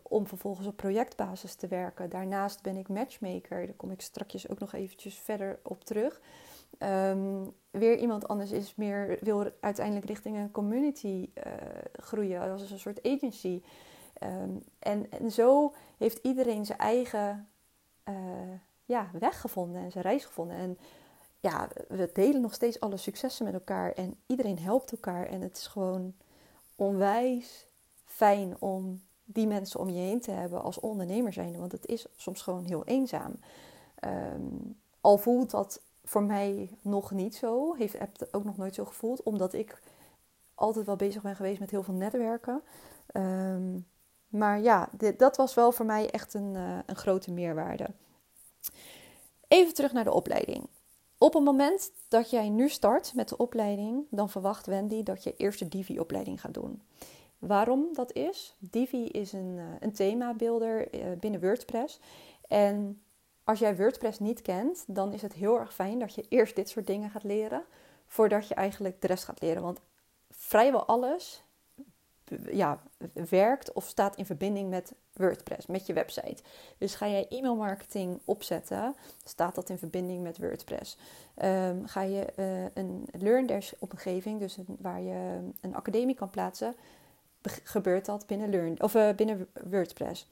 om 0.03 0.27
vervolgens 0.27 0.67
op 0.67 0.77
projectbasis 0.77 1.55
te 1.55 1.67
werken. 1.67 2.11
Daarnaast 2.11 2.63
ben 2.63 2.77
ik 2.77 2.89
matchmaker. 2.89 3.67
Daar 3.67 3.77
kom 3.77 3.91
ik 3.91 4.01
straks 4.01 4.49
ook 4.49 4.59
nog 4.59 4.73
eventjes 4.73 5.19
verder 5.19 5.59
op 5.63 5.85
terug. 5.85 6.21
Um, 6.79 7.55
weer 7.71 7.99
iemand 7.99 8.29
anders 8.29 8.51
is 8.51 8.75
meer, 8.75 9.19
wil 9.21 9.51
uiteindelijk 9.61 10.07
richting 10.07 10.37
een 10.37 10.51
community 10.51 11.31
uh, 11.35 11.53
groeien. 11.93 12.51
Als 12.51 12.71
een 12.71 12.79
soort 12.79 13.03
agency. 13.07 13.63
Um, 14.23 14.63
en, 14.79 15.11
en 15.11 15.31
zo 15.31 15.75
heeft 15.99 16.19
iedereen 16.23 16.67
zijn 16.67 16.79
eigen 16.79 17.49
ja, 18.85 19.11
weg 19.13 19.41
gevonden 19.41 19.83
en 19.83 19.91
zijn 19.91 20.05
reis 20.05 20.25
gevonden. 20.25 20.57
En 20.57 20.79
ja, 21.41 21.69
we 21.89 22.11
delen 22.13 22.41
nog 22.41 22.55
steeds 22.55 22.81
alle 22.81 22.97
successen 22.97 23.45
met 23.45 23.55
elkaar 23.55 23.93
en 23.93 24.17
iedereen 24.27 24.59
helpt 24.59 24.93
elkaar. 24.93 25.27
En 25.27 25.41
het 25.41 25.57
is 25.57 25.67
gewoon 25.67 26.15
onwijs 26.77 27.67
fijn 28.05 28.61
om 28.61 29.03
die 29.31 29.47
mensen 29.47 29.81
om 29.81 29.89
je 29.89 30.01
heen 30.01 30.21
te 30.21 30.31
hebben 30.31 30.63
als 30.63 30.81
ondernemer 30.81 31.33
zijn. 31.33 31.59
Want 31.59 31.73
het 31.73 31.87
is 31.87 32.07
soms 32.17 32.43
gewoon 32.43 32.65
heel 32.65 32.85
eenzaam. 32.85 33.33
Ehm, 33.95 34.43
al 35.01 35.19
voelt 35.19 35.51
dat 35.51 35.81
voor 36.05 36.23
mij 36.23 36.71
nog 36.81 37.11
niet 37.11 37.35
zo. 37.35 37.75
Heeft, 37.75 37.99
heb 37.99 38.19
het 38.19 38.35
ook 38.35 38.45
nog 38.45 38.57
nooit 38.57 38.75
zo 38.75 38.85
gevoeld. 38.85 39.23
Omdat 39.23 39.53
ik 39.53 39.81
altijd 40.55 40.87
wel 40.87 40.97
bezig 40.97 41.23
ben 41.23 41.37
geweest 41.37 41.61
met 41.61 41.71
heel 41.71 41.83
veel 41.83 41.95
netwerken. 41.95 42.63
Ehm, 43.07 43.79
maar 44.29 44.61
ja, 44.61 44.89
dat 45.17 45.37
was 45.37 45.55
wel 45.55 45.73
voor 45.73 45.87
mij 45.87 46.11
echt 46.11 46.35
een, 46.35 46.55
uh, 46.55 46.79
een 46.87 46.97
grote 46.97 47.33
meerwaarde. 47.33 47.87
Even 49.49 49.75
terug 49.75 49.93
naar 49.93 50.05
de 50.05 50.13
opleiding. 50.13 50.67
Op 51.19 51.35
het 51.35 51.45
moment 51.45 51.93
dat 52.09 52.31
jij 52.31 52.49
nu 52.49 52.69
start 52.69 53.15
met 53.15 53.29
de 53.29 53.37
opleiding, 53.37 54.05
dan 54.11 54.31
verwacht 54.31 54.67
Wendy 54.67 55.03
dat 55.03 55.25
je 55.25 55.35
eerst 55.37 55.59
de 55.59 55.69
Divi-opleiding 55.69 56.41
gaat 56.41 56.55
doen. 56.55 56.83
Waarom 57.39 57.89
dat 57.93 58.13
is? 58.13 58.57
Divi 58.59 59.05
is 59.07 59.33
een, 59.33 59.55
uh, 59.57 59.65
een 59.81 59.93
themabeelder 59.93 60.95
uh, 60.95 61.01
binnen 61.21 61.41
WordPress. 61.41 62.01
En 62.49 63.03
als 63.45 63.59
jij 63.59 63.77
WordPress 63.77 64.19
niet 64.19 64.43
kent, 64.43 64.85
dan 64.87 65.13
is 65.13 65.23
het 65.23 65.33
heel 65.33 65.59
erg 65.59 65.75
fijn 65.75 65.99
dat 65.99 66.15
je 66.15 66.25
eerst 66.29 66.57
dit 66.57 66.69
soort 66.69 66.87
dingen 66.87 67.11
gaat 67.11 67.25
leren, 67.25 67.65
voordat 68.07 68.49
je 68.49 68.55
eigenlijk 68.55 69.01
de 69.01 69.07
rest 69.07 69.25
gaat 69.25 69.41
leren. 69.41 69.63
Want 69.63 69.81
vrijwel 70.31 70.85
alles 70.85 71.43
ja, 72.51 72.83
werkt 73.29 73.73
of 73.73 73.85
staat 73.85 74.17
in 74.17 74.27
verbinding 74.27 74.71
met 74.71 74.95
WordPress, 75.13 75.67
met 75.67 75.87
je 75.87 75.93
website. 75.93 76.43
Dus 76.79 76.95
ga 76.95 77.09
jij 77.09 77.27
e-mailmarketing 77.29 78.21
opzetten, 78.25 78.95
staat 79.25 79.55
dat 79.55 79.71
in 79.71 79.79
verbinding 79.79 80.23
met 80.23 80.39
WordPress. 80.39 80.97
Um, 81.43 81.87
ga 81.87 82.03
je 82.03 82.27
uh, 82.37 82.65
een 82.75 83.09
LearnDash 83.13 83.73
omgeving, 83.79 84.41
dus 84.41 84.59
waar 84.79 85.01
je 85.01 85.39
een 85.61 85.75
academie 85.75 86.15
kan 86.15 86.31
plaatsen, 86.31 86.75
gebeurt 87.49 88.05
dat 88.05 88.27
binnen, 88.27 88.51
Learn, 88.51 88.83
of, 88.83 88.95
uh, 88.95 89.11
binnen 89.15 89.49
WordPress. 89.71 90.31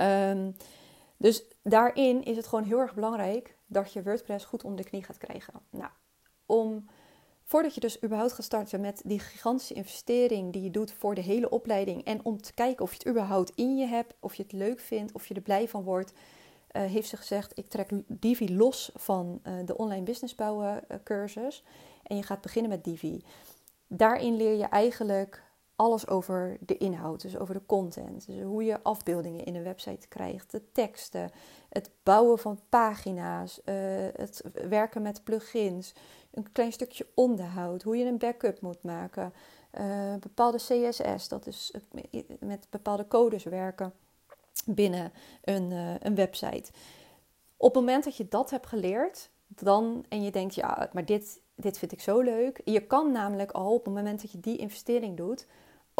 Um, 0.00 0.56
dus 1.16 1.44
daarin 1.62 2.22
is 2.22 2.36
het 2.36 2.46
gewoon 2.46 2.64
heel 2.64 2.78
erg 2.78 2.94
belangrijk 2.94 3.56
dat 3.66 3.92
je 3.92 4.02
WordPress 4.02 4.44
goed 4.44 4.64
onder 4.64 4.82
de 4.82 4.88
knie 4.88 5.04
gaat 5.04 5.18
krijgen. 5.18 5.54
Nou, 5.70 5.90
om 6.46 6.88
voordat 7.44 7.74
je 7.74 7.80
dus 7.80 8.02
überhaupt 8.02 8.32
gaat 8.32 8.44
starten 8.44 8.80
met 8.80 9.02
die 9.04 9.18
gigantische 9.18 9.74
investering 9.74 10.52
die 10.52 10.62
je 10.62 10.70
doet 10.70 10.92
voor 10.92 11.14
de 11.14 11.20
hele 11.20 11.50
opleiding 11.50 12.04
en 12.04 12.24
om 12.24 12.42
te 12.42 12.54
kijken 12.54 12.84
of 12.84 12.90
je 12.90 12.98
het 12.98 13.08
überhaupt 13.08 13.52
in 13.54 13.76
je 13.76 13.86
hebt, 13.86 14.14
of 14.20 14.34
je 14.34 14.42
het 14.42 14.52
leuk 14.52 14.80
vindt, 14.80 15.12
of 15.12 15.26
je 15.26 15.34
er 15.34 15.40
blij 15.40 15.68
van 15.68 15.82
wordt, 15.82 16.12
uh, 16.12 16.82
heeft 16.82 17.08
ze 17.08 17.16
gezegd: 17.16 17.58
ik 17.58 17.68
trek 17.68 17.90
Divi 18.06 18.56
los 18.56 18.90
van 18.94 19.40
uh, 19.44 19.52
de 19.64 19.76
online 19.76 20.02
business 20.02 20.34
bouwen 20.34 20.84
cursus 21.04 21.64
en 22.02 22.16
je 22.16 22.22
gaat 22.22 22.40
beginnen 22.40 22.70
met 22.70 22.84
Divi. 22.84 23.24
Daarin 23.86 24.36
leer 24.36 24.56
je 24.56 24.64
eigenlijk 24.64 25.42
alles 25.80 26.08
over 26.08 26.56
de 26.60 26.76
inhoud, 26.76 27.22
dus 27.22 27.36
over 27.36 27.54
de 27.54 27.66
content. 27.66 28.26
Dus 28.26 28.42
hoe 28.42 28.64
je 28.64 28.82
afbeeldingen 28.82 29.44
in 29.44 29.54
een 29.54 29.62
website 29.62 30.08
krijgt, 30.08 30.50
de 30.50 30.62
teksten, 30.72 31.30
het 31.68 31.90
bouwen 32.02 32.38
van 32.38 32.60
pagina's, 32.68 33.60
het 34.14 34.42
werken 34.68 35.02
met 35.02 35.24
plugins, 35.24 35.94
een 36.30 36.52
klein 36.52 36.72
stukje 36.72 37.06
onderhoud, 37.14 37.82
hoe 37.82 37.96
je 37.96 38.04
een 38.04 38.18
backup 38.18 38.60
moet 38.60 38.82
maken, 38.82 39.32
uh, 39.80 40.14
bepaalde 40.20 40.58
CSS, 40.58 41.28
dat 41.28 41.46
is 41.46 41.74
met 42.40 42.66
bepaalde 42.70 43.08
codes 43.08 43.44
werken 43.44 43.92
binnen 44.66 45.12
een, 45.44 45.70
uh, 45.70 45.94
een 45.98 46.14
website. 46.14 46.70
Op 47.56 47.74
het 47.74 47.84
moment 47.84 48.04
dat 48.04 48.16
je 48.16 48.28
dat 48.28 48.50
hebt 48.50 48.66
geleerd, 48.66 49.30
dan 49.46 50.04
en 50.08 50.22
je 50.22 50.30
denkt, 50.30 50.54
ja, 50.54 50.88
maar 50.92 51.04
dit, 51.04 51.40
dit 51.54 51.78
vind 51.78 51.92
ik 51.92 52.00
zo 52.00 52.20
leuk. 52.20 52.60
Je 52.64 52.86
kan 52.86 53.12
namelijk 53.12 53.50
al 53.50 53.74
op 53.74 53.84
het 53.84 53.94
moment 53.94 54.20
dat 54.20 54.32
je 54.32 54.40
die 54.40 54.56
investering 54.56 55.16
doet, 55.16 55.46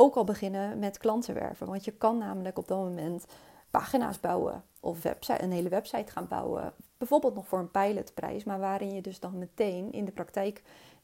ook 0.00 0.16
al 0.16 0.24
beginnen 0.24 0.78
met 0.78 0.98
klanten 0.98 1.34
werven. 1.34 1.66
Want 1.66 1.84
je 1.84 1.92
kan 1.92 2.18
namelijk 2.18 2.58
op 2.58 2.68
dat 2.68 2.78
moment 2.78 3.26
pagina's 3.70 4.20
bouwen 4.20 4.64
of 4.80 5.02
website, 5.02 5.42
een 5.42 5.52
hele 5.52 5.68
website 5.68 6.12
gaan 6.12 6.28
bouwen. 6.28 6.72
Bijvoorbeeld 6.98 7.34
nog 7.34 7.46
voor 7.46 7.58
een 7.58 7.70
pilotprijs, 7.70 8.44
maar 8.44 8.58
waarin 8.58 8.94
je 8.94 9.02
dus 9.02 9.20
dan 9.20 9.38
meteen 9.38 9.92
in 9.92 10.04
de 10.04 10.12
praktijk 10.12 10.62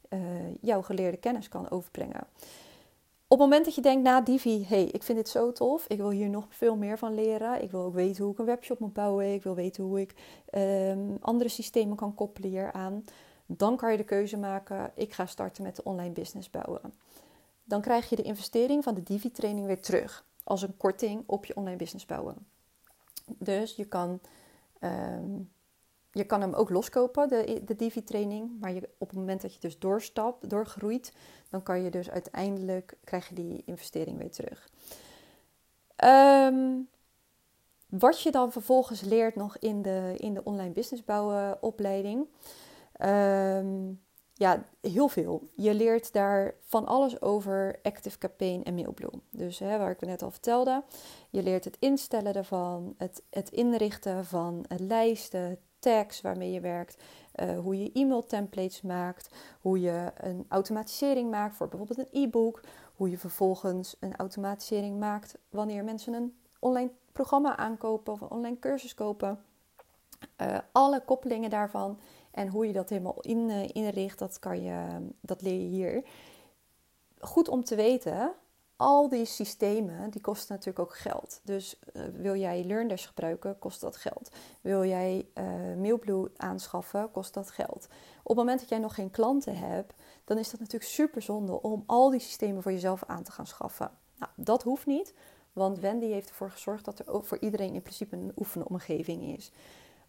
uh, 0.09 0.19
jouw 0.61 0.81
geleerde 0.81 1.17
kennis 1.17 1.49
kan 1.49 1.69
overbrengen. 1.69 2.27
Op 3.29 3.39
het 3.39 3.47
moment 3.47 3.65
dat 3.65 3.75
je 3.75 3.81
denkt 3.81 4.03
na 4.03 4.21
Divi, 4.21 4.65
hey, 4.67 4.83
ik 4.83 5.03
vind 5.03 5.17
dit 5.17 5.29
zo 5.29 5.51
tof, 5.51 5.87
ik 5.87 5.97
wil 5.97 6.09
hier 6.09 6.29
nog 6.29 6.45
veel 6.49 6.75
meer 6.75 6.97
van 6.97 7.13
leren, 7.13 7.63
ik 7.63 7.71
wil 7.71 7.81
ook 7.81 7.93
weten 7.93 8.23
hoe 8.23 8.33
ik 8.33 8.39
een 8.39 8.45
webshop 8.45 8.79
moet 8.79 8.93
bouwen, 8.93 9.33
ik 9.33 9.43
wil 9.43 9.55
weten 9.55 9.83
hoe 9.83 10.01
ik 10.01 10.13
um, 10.53 11.17
andere 11.21 11.49
systemen 11.49 11.95
kan 11.97 12.15
koppelen 12.15 12.49
hier 12.49 12.71
aan, 12.71 13.03
dan 13.45 13.75
kan 13.75 13.91
je 13.91 13.97
de 13.97 14.03
keuze 14.03 14.37
maken, 14.37 14.91
ik 14.95 15.13
ga 15.13 15.25
starten 15.25 15.63
met 15.63 15.75
de 15.75 15.83
online 15.83 16.13
business 16.13 16.49
bouwen. 16.49 16.93
Dan 17.67 17.81
krijg 17.81 18.09
je 18.09 18.15
de 18.15 18.21
investering 18.21 18.83
van 18.83 18.93
de 18.93 19.03
Divi-training 19.03 19.65
weer 19.65 19.81
terug 19.81 20.25
als 20.43 20.61
een 20.61 20.77
korting 20.77 21.23
op 21.25 21.45
je 21.45 21.55
online 21.55 21.77
business 21.77 22.05
bouwen. 22.05 22.47
Dus 23.25 23.75
je 23.75 23.85
kan, 23.85 24.19
um, 24.81 25.51
je 26.11 26.23
kan 26.23 26.41
hem 26.41 26.53
ook 26.53 26.69
loskopen, 26.69 27.29
de, 27.29 27.61
de 27.65 27.75
Divi-training. 27.75 28.59
Maar 28.59 28.73
je, 28.73 28.89
op 28.97 29.09
het 29.09 29.17
moment 29.17 29.41
dat 29.41 29.53
je 29.53 29.59
dus 29.59 29.79
doorstapt, 29.79 30.49
doorgroeit, 30.49 31.13
dan 31.49 31.63
kan 31.63 31.81
je 31.81 31.89
dus 31.89 32.09
uiteindelijk, 32.09 32.97
krijg 33.03 33.29
je 33.29 33.35
die 33.35 33.63
investering 33.65 34.17
weer 34.17 34.31
terug. 34.31 34.69
Um, 36.03 36.89
wat 37.89 38.21
je 38.21 38.31
dan 38.31 38.51
vervolgens 38.51 39.01
leert 39.01 39.35
nog 39.35 39.57
in 39.57 39.81
de, 39.81 40.13
in 40.17 40.33
de 40.33 40.43
online 40.43 40.71
business 40.71 41.03
bouwen 41.03 41.61
opleiding. 41.61 42.27
Um, 43.01 44.01
ja, 44.37 44.63
heel 44.81 45.07
veel. 45.07 45.49
Je 45.55 45.73
leert 45.73 46.13
daar 46.13 46.53
van 46.61 46.85
alles 46.85 47.21
over 47.21 47.79
Active 47.83 48.17
Campaign 48.17 48.61
en 48.63 48.75
Mailbloom. 48.75 49.21
Dus 49.29 49.59
hè, 49.59 49.77
waar 49.77 49.91
ik 49.91 50.01
net 50.01 50.21
al 50.21 50.31
vertelde, 50.31 50.83
je 51.29 51.43
leert 51.43 51.65
het 51.65 51.77
instellen 51.79 52.33
daarvan, 52.33 52.95
het, 52.97 53.23
het 53.29 53.49
inrichten 53.49 54.25
van 54.25 54.65
lijsten, 54.77 55.59
tags 55.79 56.21
waarmee 56.21 56.51
je 56.51 56.59
werkt, 56.59 57.03
uh, 57.35 57.59
hoe 57.59 57.83
je 57.83 57.91
e-mail 57.91 58.25
templates 58.25 58.81
maakt, 58.81 59.29
hoe 59.61 59.81
je 59.81 60.11
een 60.17 60.45
automatisering 60.49 61.29
maakt 61.29 61.55
voor 61.55 61.67
bijvoorbeeld 61.67 61.99
een 61.99 62.21
e-book, 62.23 62.61
hoe 62.95 63.09
je 63.09 63.17
vervolgens 63.17 63.95
een 63.99 64.15
automatisering 64.15 64.99
maakt 64.99 65.37
wanneer 65.49 65.83
mensen 65.83 66.13
een 66.13 66.37
online 66.59 66.91
programma 67.11 67.57
aankopen 67.57 68.13
of 68.13 68.21
een 68.21 68.29
online 68.29 68.59
cursus 68.59 68.93
kopen. 68.93 69.39
Uh, 70.41 70.57
alle 70.71 71.01
koppelingen 71.01 71.49
daarvan 71.49 71.99
en 72.37 72.47
hoe 72.47 72.67
je 72.67 72.73
dat 72.73 72.89
helemaal 72.89 73.21
in, 73.21 73.49
uh, 73.49 73.69
inricht, 73.73 74.19
dat, 74.19 74.39
kan 74.39 74.63
je, 74.63 75.07
dat 75.21 75.41
leer 75.41 75.61
je 75.61 75.67
hier. 75.67 76.03
Goed 77.19 77.47
om 77.47 77.63
te 77.63 77.75
weten, 77.75 78.33
al 78.75 79.09
die 79.09 79.25
systemen 79.25 80.09
die 80.09 80.21
kosten 80.21 80.55
natuurlijk 80.55 80.79
ook 80.79 80.95
geld. 80.95 81.41
Dus 81.43 81.79
uh, 81.93 82.03
wil 82.13 82.35
jij 82.35 82.63
LearnDash 82.63 83.07
gebruiken, 83.07 83.59
kost 83.59 83.81
dat 83.81 83.97
geld. 83.97 84.29
Wil 84.61 84.85
jij 84.85 85.27
uh, 85.33 85.43
Mailblue 85.77 86.31
aanschaffen, 86.37 87.11
kost 87.11 87.33
dat 87.33 87.51
geld. 87.51 87.87
Op 88.23 88.27
het 88.27 88.37
moment 88.37 88.59
dat 88.59 88.69
jij 88.69 88.79
nog 88.79 88.95
geen 88.95 89.11
klanten 89.11 89.57
hebt, 89.57 89.93
dan 90.23 90.37
is 90.37 90.49
dat 90.49 90.59
natuurlijk 90.59 90.91
super 90.91 91.21
zonde 91.21 91.61
om 91.61 91.83
al 91.85 92.09
die 92.09 92.19
systemen 92.19 92.61
voor 92.61 92.71
jezelf 92.71 93.03
aan 93.07 93.23
te 93.23 93.31
gaan 93.31 93.47
schaffen. 93.47 93.91
Nou, 94.17 94.31
dat 94.35 94.63
hoeft 94.63 94.85
niet, 94.85 95.13
want 95.53 95.79
Wendy 95.79 96.05
heeft 96.05 96.29
ervoor 96.29 96.51
gezorgd 96.51 96.85
dat 96.85 96.99
er 96.99 97.09
ook 97.09 97.25
voor 97.25 97.39
iedereen 97.39 97.73
in 97.73 97.81
principe 97.81 98.15
een 98.15 98.31
oefenomgeving 98.35 99.37
is. 99.37 99.51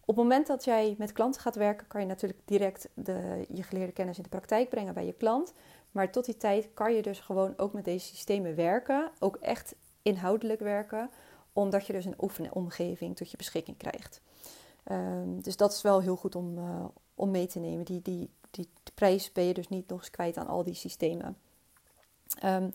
Op 0.09 0.15
het 0.15 0.23
moment 0.23 0.47
dat 0.47 0.63
jij 0.63 0.95
met 0.97 1.11
klanten 1.11 1.41
gaat 1.41 1.55
werken, 1.55 1.87
kan 1.87 2.01
je 2.01 2.07
natuurlijk 2.07 2.39
direct 2.45 2.89
de, 2.93 3.45
je 3.53 3.63
geleerde 3.63 3.91
kennis 3.91 4.17
in 4.17 4.23
de 4.23 4.29
praktijk 4.29 4.69
brengen 4.69 4.93
bij 4.93 5.05
je 5.05 5.13
klant. 5.13 5.53
Maar 5.91 6.11
tot 6.11 6.25
die 6.25 6.37
tijd 6.37 6.69
kan 6.73 6.93
je 6.93 7.01
dus 7.01 7.19
gewoon 7.19 7.53
ook 7.57 7.73
met 7.73 7.85
deze 7.85 8.05
systemen 8.05 8.55
werken, 8.55 9.11
ook 9.19 9.35
echt 9.35 9.75
inhoudelijk 10.01 10.59
werken, 10.59 11.09
omdat 11.53 11.85
je 11.85 11.93
dus 11.93 12.05
een 12.05 12.21
oefenomgeving 12.21 13.15
tot 13.15 13.31
je 13.31 13.37
beschikking 13.37 13.77
krijgt. 13.77 14.21
Um, 14.91 15.41
dus 15.41 15.57
dat 15.57 15.73
is 15.73 15.81
wel 15.81 16.01
heel 16.01 16.15
goed 16.15 16.35
om, 16.35 16.57
uh, 16.57 16.85
om 17.15 17.31
mee 17.31 17.47
te 17.47 17.59
nemen. 17.59 17.85
Die, 17.85 18.01
die, 18.01 18.29
die 18.51 18.69
prijs 18.93 19.31
ben 19.31 19.43
je 19.43 19.53
dus 19.53 19.67
niet 19.67 19.89
nog 19.89 19.99
eens 19.99 20.11
kwijt 20.11 20.37
aan 20.37 20.47
al 20.47 20.63
die 20.63 20.73
systemen. 20.73 21.37
Um, 22.45 22.73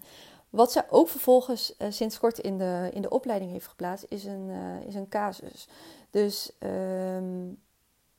wat 0.55 0.73
ze 0.73 0.85
ook 0.91 1.09
vervolgens 1.09 1.75
uh, 1.79 1.91
sinds 1.91 2.19
kort 2.19 2.39
in 2.39 2.59
de, 2.59 2.91
in 2.93 3.03
de 3.03 3.11
opleiding 3.11 3.51
heeft 3.51 3.67
geplaatst, 3.67 4.07
is 4.09 4.25
een, 4.25 4.49
uh, 4.49 4.87
is 4.87 4.95
een 4.95 5.09
casus. 5.09 5.69
Dus 6.11 6.53
um, 6.61 7.63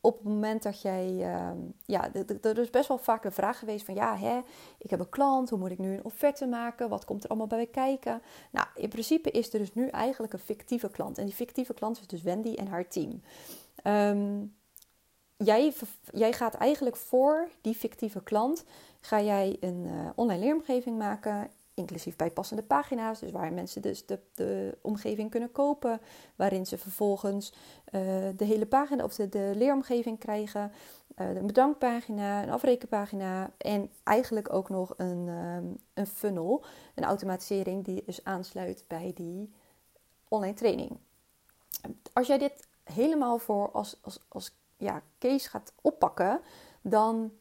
op 0.02 0.16
het 0.16 0.24
moment 0.24 0.64
dat 0.64 0.82
jij, 0.82 1.36
um, 1.50 1.74
ja, 1.86 2.14
er 2.42 2.58
is 2.60 2.70
best 2.70 2.88
wel 2.88 2.98
vaak 2.98 3.24
de 3.24 3.32
vraag 3.32 3.60
geweest 3.60 3.86
van, 3.86 3.96
ja, 3.96 4.18
hè, 4.18 4.42
ik 4.78 4.90
heb 4.90 5.00
een 5.00 5.10
klant, 5.10 5.50
hoe 5.50 5.60
moet 5.60 5.72
ik 5.72 5.78
nu 5.78 5.94
een 5.94 6.06
offerte 6.06 6.46
maken? 6.46 6.90
Wat 6.90 7.06
komt 7.06 7.24
er 7.24 7.30
allemaal 7.30 7.48
bij 7.48 7.66
kijken? 7.66 8.22
Nou, 8.52 8.68
in 8.76 8.90
principe 8.90 9.32
is 9.32 9.54
er 9.54 9.60
dus 9.60 9.74
nu 9.74 9.88
eigenlijk 9.88 10.34
een 10.34 10.40
fictieve 10.40 10.90
klant. 10.90 11.18
En 11.18 11.26
die 11.26 11.36
fictieve 11.36 11.74
klant 11.74 12.00
is 12.00 12.08
dus 12.08 12.22
Wendy 12.22 12.54
en 12.54 12.68
haar 12.68 12.88
team. 12.88 13.22
Um, 13.84 14.56
jij, 15.38 15.74
jij 16.12 16.34
gaat 16.34 16.54
eigenlijk 16.54 16.96
voor 16.96 17.50
die 17.62 17.76
fictieve 17.76 18.24
klant, 18.24 18.64
ga 19.00 19.22
jij 19.22 19.58
een 19.60 19.86
uh, 19.86 20.10
online 20.16 20.40
leeromgeving 20.40 20.98
maken 20.98 21.50
inclusief 21.76 22.16
bijpassende 22.16 22.64
pagina's, 22.64 23.20
dus 23.20 23.32
waar 23.32 23.54
mensen 23.54 23.82
dus 23.82 24.06
de, 24.06 24.20
de 24.34 24.78
omgeving 24.82 25.30
kunnen 25.30 25.52
kopen, 25.52 26.02
waarin 26.36 26.66
ze 26.66 26.78
vervolgens 26.78 27.54
uh, 27.54 28.02
de 28.36 28.46
hele 28.46 28.66
pagina 28.66 29.04
of 29.04 29.16
de, 29.16 29.30
de 29.30 29.52
leeromgeving 29.56 30.20
krijgen. 30.20 30.72
een 31.16 31.48
bedankpagina, 31.48 32.44
een 32.44 32.52
afrekenpagina 32.52 33.52
en 33.58 33.90
eigenlijk 34.04 34.54
ook 34.54 34.70
nog 34.70 34.94
een, 34.98 35.28
ehm, 35.28 35.66
een 35.94 36.08
funnel, 36.08 36.64
een 36.96 37.04
automatisering 37.04 37.84
die 37.84 38.04
dus 38.06 38.24
aansluit 38.24 38.84
bij 38.88 39.12
die 39.16 39.54
online 40.28 40.56
training. 40.56 40.98
Als 42.14 42.28
jij 42.28 42.38
dit 42.38 42.68
helemaal 42.84 43.38
voor 43.38 43.72
als, 43.72 43.98
als, 44.02 44.20
als 44.28 44.52
ja, 44.78 45.02
case 45.20 45.50
gaat 45.50 45.74
oppakken, 45.82 46.42
dan 46.82 47.32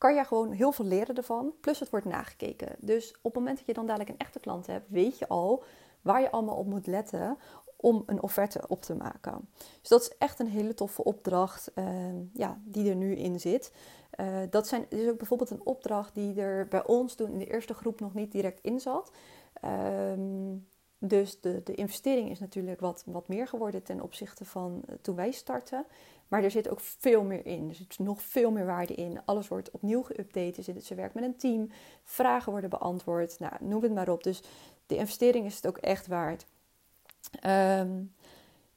kan 0.00 0.14
je 0.14 0.24
gewoon 0.24 0.52
heel 0.52 0.72
veel 0.72 0.84
leren 0.84 1.14
ervan. 1.14 1.52
Plus 1.60 1.80
het 1.80 1.90
wordt 1.90 2.06
nagekeken. 2.06 2.76
Dus 2.78 3.10
op 3.10 3.22
het 3.22 3.34
moment 3.34 3.56
dat 3.56 3.66
je 3.66 3.72
dan 3.72 3.86
dadelijk 3.86 4.10
een 4.10 4.18
echte 4.18 4.40
klant 4.40 4.66
hebt, 4.66 4.88
weet 4.88 5.18
je 5.18 5.28
al 5.28 5.64
waar 6.00 6.20
je 6.20 6.30
allemaal 6.30 6.56
op 6.56 6.66
moet 6.66 6.86
letten 6.86 7.38
om 7.76 8.02
een 8.06 8.22
offerte 8.22 8.62
op 8.68 8.82
te 8.82 8.94
maken. 8.94 9.48
Dus 9.80 9.88
dat 9.88 10.00
is 10.00 10.16
echt 10.18 10.38
een 10.38 10.48
hele 10.48 10.74
toffe 10.74 11.04
opdracht 11.04 11.70
uh, 11.74 11.84
ja, 12.32 12.60
die 12.64 12.90
er 12.90 12.96
nu 12.96 13.14
in 13.16 13.40
zit. 13.40 13.72
Uh, 14.20 14.38
dat 14.50 14.68
zijn, 14.68 14.86
is 14.88 15.08
ook 15.08 15.18
bijvoorbeeld 15.18 15.50
een 15.50 15.66
opdracht 15.66 16.14
die 16.14 16.40
er 16.40 16.68
bij 16.68 16.86
ons 16.86 17.14
toen 17.14 17.30
in 17.30 17.38
de 17.38 17.50
eerste 17.50 17.74
groep 17.74 18.00
nog 18.00 18.14
niet 18.14 18.32
direct 18.32 18.60
in 18.60 18.80
zat. 18.80 19.12
Uh, 19.64 20.12
dus 21.02 21.40
de, 21.40 21.62
de 21.64 21.74
investering 21.74 22.30
is 22.30 22.38
natuurlijk 22.38 22.80
wat, 22.80 23.02
wat 23.06 23.28
meer 23.28 23.48
geworden 23.48 23.82
ten 23.82 24.00
opzichte 24.00 24.44
van 24.44 24.82
eh, 24.86 24.94
toen 25.00 25.16
wij 25.16 25.30
starten. 25.30 25.84
Maar 26.28 26.44
er 26.44 26.50
zit 26.50 26.68
ook 26.68 26.80
veel 26.80 27.22
meer 27.22 27.46
in. 27.46 27.68
Er 27.68 27.74
zit 27.74 27.98
nog 27.98 28.22
veel 28.22 28.50
meer 28.50 28.66
waarde 28.66 28.94
in. 28.94 29.24
Alles 29.24 29.48
wordt 29.48 29.70
opnieuw 29.70 30.02
geüpdate. 30.02 30.80
Ze 30.82 30.94
werkt 30.94 31.14
met 31.14 31.24
een 31.24 31.36
team. 31.36 31.70
Vragen 32.04 32.52
worden 32.52 32.70
beantwoord. 32.70 33.38
Nou, 33.38 33.52
noem 33.60 33.82
het 33.82 33.94
maar 33.94 34.08
op. 34.08 34.22
Dus 34.22 34.42
de 34.86 34.96
investering 34.96 35.46
is 35.46 35.56
het 35.56 35.66
ook 35.66 35.78
echt 35.78 36.06
waard. 36.06 36.46
Um, 37.46 38.14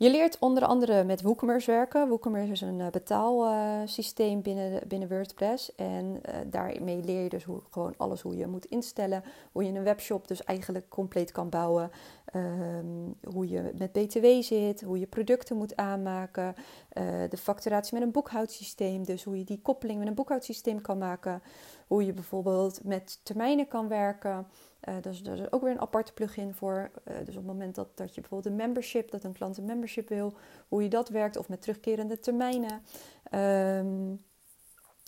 je 0.03 0.11
leert 0.11 0.39
onder 0.39 0.65
andere 0.65 1.03
met 1.03 1.21
WooCommerce 1.21 1.71
werken. 1.71 2.07
WooCommerce 2.07 2.51
is 2.51 2.61
een 2.61 2.79
uh, 2.79 2.87
betaalsysteem 2.87 4.41
binnen, 4.41 4.87
binnen 4.87 5.09
WordPress. 5.09 5.75
En 5.75 6.05
uh, 6.05 6.35
daarmee 6.45 7.03
leer 7.03 7.23
je 7.23 7.29
dus 7.29 7.43
hoe, 7.43 7.61
gewoon 7.69 7.93
alles 7.97 8.21
hoe 8.21 8.37
je 8.37 8.47
moet 8.47 8.65
instellen. 8.65 9.23
Hoe 9.51 9.63
je 9.63 9.71
een 9.71 9.83
webshop 9.83 10.27
dus 10.27 10.43
eigenlijk 10.43 10.89
compleet 10.89 11.31
kan 11.31 11.49
bouwen. 11.49 11.91
Um, 12.35 13.15
hoe 13.33 13.49
je 13.49 13.71
met 13.77 13.91
BTW 13.91 14.25
zit. 14.41 14.81
Hoe 14.81 14.99
je 14.99 15.07
producten 15.07 15.57
moet 15.57 15.75
aanmaken. 15.75 16.55
Uh, 16.93 17.03
de 17.29 17.37
facturatie 17.37 17.93
met 17.93 18.03
een 18.03 18.11
boekhoudsysteem. 18.11 19.03
Dus 19.03 19.23
hoe 19.23 19.37
je 19.37 19.43
die 19.43 19.61
koppeling 19.61 19.99
met 19.99 20.07
een 20.07 20.13
boekhoudsysteem 20.13 20.81
kan 20.81 20.97
maken. 20.97 21.41
Hoe 21.87 22.05
je 22.05 22.13
bijvoorbeeld 22.13 22.83
met 22.83 23.19
termijnen 23.23 23.67
kan 23.67 23.87
werken. 23.87 24.47
Uh, 24.89 24.95
dus 25.01 25.23
daar 25.23 25.37
is 25.37 25.51
ook 25.51 25.61
weer 25.61 25.71
een 25.71 25.81
aparte 25.81 26.13
plugin 26.13 26.53
voor. 26.53 26.91
Uh, 27.07 27.17
dus 27.17 27.27
op 27.27 27.35
het 27.35 27.45
moment 27.45 27.75
dat, 27.75 27.97
dat 27.97 28.15
je 28.15 28.21
bijvoorbeeld 28.21 28.53
een 28.53 28.59
membership, 28.61 29.11
dat 29.11 29.23
een 29.23 29.33
klant 29.33 29.57
een 29.57 29.65
membership 29.65 30.09
wil, 30.09 30.33
hoe 30.67 30.83
je 30.83 30.89
dat 30.89 31.09
werkt 31.09 31.37
of 31.37 31.49
met 31.49 31.61
terugkerende 31.61 32.19
termijnen. 32.19 32.83
Um, 33.31 34.23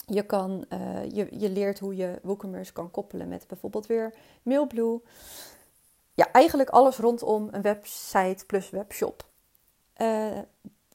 je, 0.05 0.23
kan, 0.25 0.65
uh, 0.73 1.09
je, 1.09 1.27
je 1.39 1.49
leert 1.49 1.79
hoe 1.79 1.95
je 1.95 2.19
WooCommerce 2.23 2.73
kan 2.73 2.91
koppelen 2.91 3.27
met 3.27 3.47
bijvoorbeeld 3.47 3.85
weer 3.85 4.13
Mailblue. 4.43 5.01
Ja, 6.13 6.31
eigenlijk 6.31 6.69
alles 6.69 6.97
rondom 6.97 7.47
een 7.51 7.61
website 7.61 8.45
plus 8.45 8.69
webshop 8.69 9.25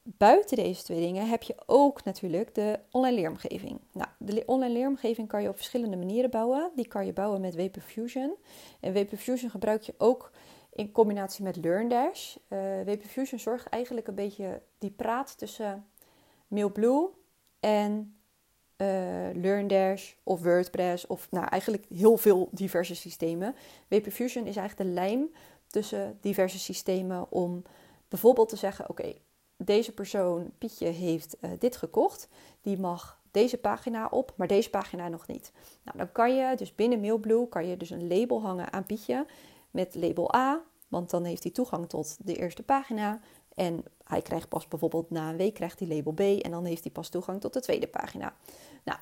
buiten 0.03 0.57
deze 0.57 0.83
twee 0.83 0.99
dingen 0.99 1.29
heb 1.29 1.43
je 1.43 1.55
ook 1.65 2.03
natuurlijk 2.03 2.55
de 2.55 2.79
online 2.91 3.15
leeromgeving. 3.15 3.79
Nou, 3.91 4.07
de 4.17 4.43
online 4.45 4.73
leeromgeving 4.73 5.27
kan 5.27 5.41
je 5.41 5.49
op 5.49 5.55
verschillende 5.55 5.97
manieren 5.97 6.29
bouwen. 6.29 6.71
Die 6.75 6.87
kan 6.87 7.05
je 7.05 7.13
bouwen 7.13 7.41
met 7.41 7.55
WP 7.55 7.81
Fusion. 7.81 8.35
En 8.79 8.93
WP 8.93 9.17
Fusion 9.17 9.49
gebruik 9.49 9.81
je 9.81 9.93
ook 9.97 10.31
in 10.73 10.91
combinatie 10.91 11.43
met 11.43 11.55
LearnDash. 11.55 12.35
Uh, 12.49 12.79
eh, 12.79 12.87
WP 12.87 13.03
Fusion 13.03 13.39
zorgt 13.39 13.67
eigenlijk 13.67 14.07
een 14.07 14.15
beetje 14.15 14.61
die 14.77 14.91
praat 14.91 15.37
tussen 15.37 15.85
Mailblue 16.47 17.09
en 17.59 18.15
uh, 18.77 18.87
LearnDash 19.33 20.13
of 20.23 20.41
WordPress 20.41 21.07
of 21.07 21.27
nou, 21.31 21.47
eigenlijk 21.47 21.85
heel 21.95 22.17
veel 22.17 22.49
diverse 22.51 22.95
systemen. 22.95 23.55
WP 23.87 24.11
Fusion 24.11 24.45
is 24.45 24.55
eigenlijk 24.55 24.89
de 24.89 24.95
lijm 24.95 25.29
tussen 25.67 26.17
diverse 26.21 26.59
systemen 26.59 27.31
om 27.31 27.63
bijvoorbeeld 28.07 28.49
te 28.49 28.55
zeggen: 28.55 28.89
oké, 28.89 29.13
deze 29.65 29.91
persoon, 29.91 30.51
Pietje, 30.57 30.87
heeft 30.87 31.37
uh, 31.41 31.51
dit 31.59 31.75
gekocht. 31.77 32.27
Die 32.61 32.79
mag 32.79 33.19
deze 33.31 33.57
pagina 33.57 34.07
op, 34.07 34.33
maar 34.35 34.47
deze 34.47 34.69
pagina 34.69 35.07
nog 35.07 35.27
niet. 35.27 35.51
Nou, 35.83 35.97
dan 35.97 36.11
kan 36.11 36.35
je 36.35 36.55
dus 36.55 36.75
binnen 36.75 36.99
Mailblue 36.99 37.47
kan 37.47 37.67
je 37.67 37.77
dus 37.77 37.89
een 37.89 38.07
label 38.07 38.41
hangen 38.41 38.73
aan 38.73 38.85
Pietje 38.85 39.25
met 39.71 39.95
label 39.95 40.35
A, 40.35 40.61
want 40.87 41.09
dan 41.09 41.23
heeft 41.23 41.43
hij 41.43 41.51
toegang 41.51 41.89
tot 41.89 42.17
de 42.19 42.35
eerste 42.35 42.63
pagina. 42.63 43.19
En 43.55 43.83
hij 44.03 44.21
krijgt 44.21 44.49
pas 44.49 44.67
bijvoorbeeld 44.67 45.09
na 45.09 45.29
een 45.29 45.37
week 45.37 45.53
krijgt 45.53 45.79
hij 45.79 45.87
label 45.87 46.13
B 46.13 46.19
en 46.19 46.51
dan 46.51 46.65
heeft 46.65 46.83
hij 46.83 46.91
pas 46.91 47.09
toegang 47.09 47.41
tot 47.41 47.53
de 47.53 47.61
tweede 47.61 47.87
pagina. 47.87 48.35
Nou, 48.83 48.99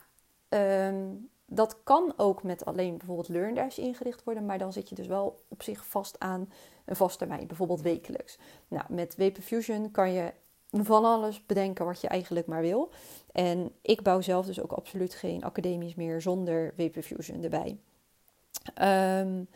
um, 0.93 1.29
dat 1.45 1.77
kan 1.83 2.13
ook 2.17 2.43
met 2.43 2.65
alleen 2.65 2.97
bijvoorbeeld 2.97 3.27
LearnDash 3.27 3.77
ingericht 3.77 4.23
worden, 4.23 4.45
maar 4.45 4.57
dan 4.57 4.73
zit 4.73 4.89
je 4.89 4.95
dus 4.95 5.07
wel 5.07 5.43
op 5.47 5.63
zich 5.63 5.85
vast 5.85 6.19
aan 6.19 6.51
een 6.85 6.95
vast 6.95 7.17
termijn, 7.17 7.47
bijvoorbeeld 7.47 7.81
wekelijks. 7.81 8.37
Nou, 8.67 8.83
met 8.89 9.15
WP 9.17 9.37
Fusion 9.41 9.91
kan 9.91 10.11
je 10.11 10.33
van 10.71 11.05
alles 11.05 11.45
bedenken 11.45 11.85
wat 11.85 12.01
je 12.01 12.07
eigenlijk 12.07 12.47
maar 12.47 12.61
wil. 12.61 12.89
En 13.31 13.71
ik 13.81 14.01
bouw 14.01 14.21
zelf 14.21 14.45
dus 14.45 14.61
ook 14.61 14.71
absoluut 14.71 15.13
geen 15.13 15.43
academisch 15.43 15.95
meer 15.95 16.21
zonder 16.21 16.73
WP 16.75 17.03
Fusion 17.03 17.43
erbij. 17.43 17.77
Um, 19.21 19.47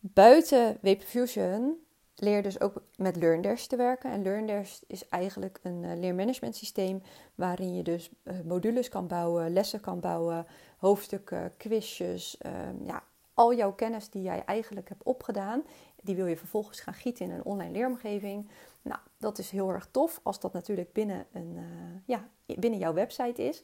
buiten 0.00 0.78
Fusion 0.98 1.78
leer 2.14 2.42
dus 2.42 2.60
ook 2.60 2.82
met 2.96 3.16
LearnDash 3.16 3.64
te 3.66 3.76
werken. 3.76 4.10
En 4.10 4.22
LearnDash 4.22 4.80
is 4.86 5.08
eigenlijk 5.08 5.58
een 5.62 5.82
uh, 5.82 5.90
leermanagement 5.98 6.56
systeem 6.56 7.02
waarin 7.34 7.74
je 7.74 7.82
dus 7.82 8.10
uh, 8.22 8.34
modules 8.44 8.88
kan 8.88 9.06
bouwen, 9.06 9.52
lessen 9.52 9.80
kan 9.80 10.00
bouwen, 10.00 10.46
hoofdstukken, 10.78 11.52
quizjes. 11.56 12.38
Um, 12.46 12.86
ja, 12.86 13.02
al 13.34 13.54
jouw 13.54 13.72
kennis 13.72 14.10
die 14.10 14.22
jij 14.22 14.44
eigenlijk 14.44 14.88
hebt 14.88 15.02
opgedaan, 15.02 15.62
die 16.04 16.16
wil 16.16 16.26
je 16.26 16.36
vervolgens 16.36 16.80
gaan 16.80 16.94
gieten 16.94 17.24
in 17.24 17.30
een 17.30 17.44
online 17.44 17.72
leeromgeving. 17.72 18.48
Nou, 18.82 18.98
dat 19.18 19.38
is 19.38 19.50
heel 19.50 19.70
erg 19.70 19.88
tof 19.90 20.20
als 20.22 20.40
dat 20.40 20.52
natuurlijk 20.52 20.92
binnen, 20.92 21.26
een, 21.32 21.52
uh, 21.56 21.62
ja, 22.04 22.28
binnen 22.46 22.78
jouw 22.78 22.92
website 22.92 23.42
is. 23.42 23.62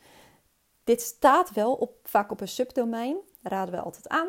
Dit 0.84 1.00
staat 1.00 1.52
wel 1.52 1.74
op, 1.74 1.98
vaak 2.02 2.30
op 2.30 2.40
een 2.40 2.48
subdomein, 2.48 3.16
raden 3.42 3.74
we 3.74 3.80
altijd 3.80 4.08
aan. 4.08 4.28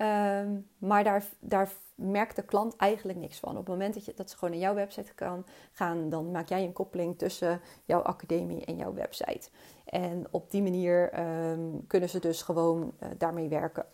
Um, 0.00 0.68
maar 0.78 1.04
daar, 1.04 1.24
daar 1.38 1.72
merkt 1.94 2.36
de 2.36 2.42
klant 2.42 2.76
eigenlijk 2.76 3.18
niks 3.18 3.38
van. 3.38 3.50
Op 3.50 3.56
het 3.56 3.68
moment 3.68 3.94
dat, 3.94 4.04
je, 4.04 4.12
dat 4.14 4.30
ze 4.30 4.36
gewoon 4.36 4.50
naar 4.50 4.62
jouw 4.62 4.74
website 4.74 5.14
kan 5.14 5.46
gaan, 5.72 6.08
dan 6.08 6.30
maak 6.30 6.48
jij 6.48 6.64
een 6.64 6.72
koppeling 6.72 7.18
tussen 7.18 7.60
jouw 7.84 8.00
academie 8.00 8.64
en 8.64 8.76
jouw 8.76 8.94
website. 8.94 9.48
En 9.84 10.26
op 10.30 10.50
die 10.50 10.62
manier 10.62 11.18
um, 11.50 11.86
kunnen 11.86 12.08
ze 12.08 12.18
dus 12.18 12.42
gewoon 12.42 12.92
uh, 13.02 13.08
daarmee 13.18 13.48
werken. 13.48 13.86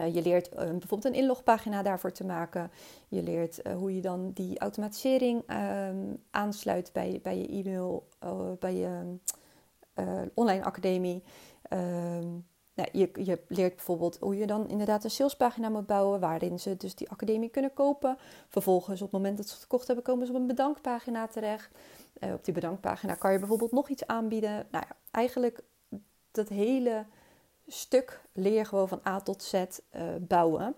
Uh, 0.00 0.14
je 0.14 0.22
leert 0.22 0.48
uh, 0.48 0.58
bijvoorbeeld 0.58 1.04
een 1.04 1.20
inlogpagina 1.20 1.82
daarvoor 1.82 2.12
te 2.12 2.24
maken. 2.24 2.70
Je 3.08 3.22
leert 3.22 3.66
uh, 3.66 3.72
hoe 3.72 3.94
je 3.94 4.00
dan 4.00 4.30
die 4.32 4.58
automatisering 4.58 5.42
um, 5.88 6.22
aansluit 6.30 6.90
bij, 6.92 7.20
bij 7.22 7.38
je 7.38 7.48
e-mail, 7.48 8.08
bij 8.58 8.74
je 8.74 9.16
online 10.34 10.64
academie. 10.64 11.22
Um, 11.72 12.46
nou, 12.74 12.88
je, 12.92 13.10
je, 13.24 13.40
leert 13.48 13.74
bijvoorbeeld 13.74 14.18
hoe 14.20 14.36
je 14.36 14.46
dan 14.46 14.68
inderdaad 14.68 15.04
een 15.04 15.10
salespagina 15.10 15.68
moet 15.68 15.86
bouwen, 15.86 16.20
waarin 16.20 16.58
ze 16.58 16.76
dus 16.76 16.94
die 16.94 17.10
academie 17.10 17.48
kunnen 17.48 17.72
kopen. 17.72 18.16
Vervolgens, 18.48 19.02
op 19.02 19.12
het 19.12 19.20
moment 19.20 19.36
dat 19.36 19.46
ze 19.46 19.52
het 19.52 19.62
gekocht 19.62 19.86
hebben, 19.86 20.04
komen 20.04 20.26
ze 20.26 20.32
op 20.32 20.38
een 20.38 20.46
bedankpagina 20.46 21.26
terecht. 21.26 21.70
op 22.20 22.44
die 22.44 22.54
bedankpagina 22.54 23.14
kan 23.14 23.32
je 23.32 23.38
bijvoorbeeld 23.38 23.72
nog 23.72 23.88
iets 23.88 24.06
aanbieden. 24.06 24.66
Nou 24.70 24.84
ja, 24.88 24.96
eigenlijk 25.10 25.62
dat 26.30 26.48
hele 26.48 27.04
stuk 27.72 28.20
leer 28.32 28.66
gewoon 28.66 28.88
van 28.88 29.00
A 29.06 29.20
tot 29.20 29.42
Z 29.42 29.54
uh, 29.54 30.02
bouwen. 30.20 30.74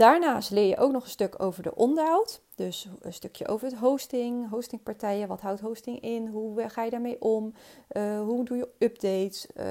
Daarnaast 0.00 0.50
leer 0.50 0.66
je 0.66 0.76
ook 0.76 0.92
nog 0.92 1.04
een 1.04 1.10
stuk 1.10 1.42
over 1.42 1.62
de 1.62 1.74
onderhoud. 1.74 2.42
Dus 2.54 2.88
een 3.00 3.12
stukje 3.12 3.48
over 3.48 3.66
het 3.66 3.78
hosting, 3.78 4.50
hostingpartijen. 4.50 5.28
Wat 5.28 5.40
houdt 5.40 5.60
hosting 5.60 6.00
in? 6.00 6.26
Hoe 6.26 6.68
ga 6.68 6.82
je 6.82 6.90
daarmee 6.90 7.20
om? 7.20 7.54
Uh, 7.92 8.20
hoe 8.20 8.44
doe 8.44 8.56
je 8.56 8.68
updates? 8.78 9.46
Uh, 9.56 9.64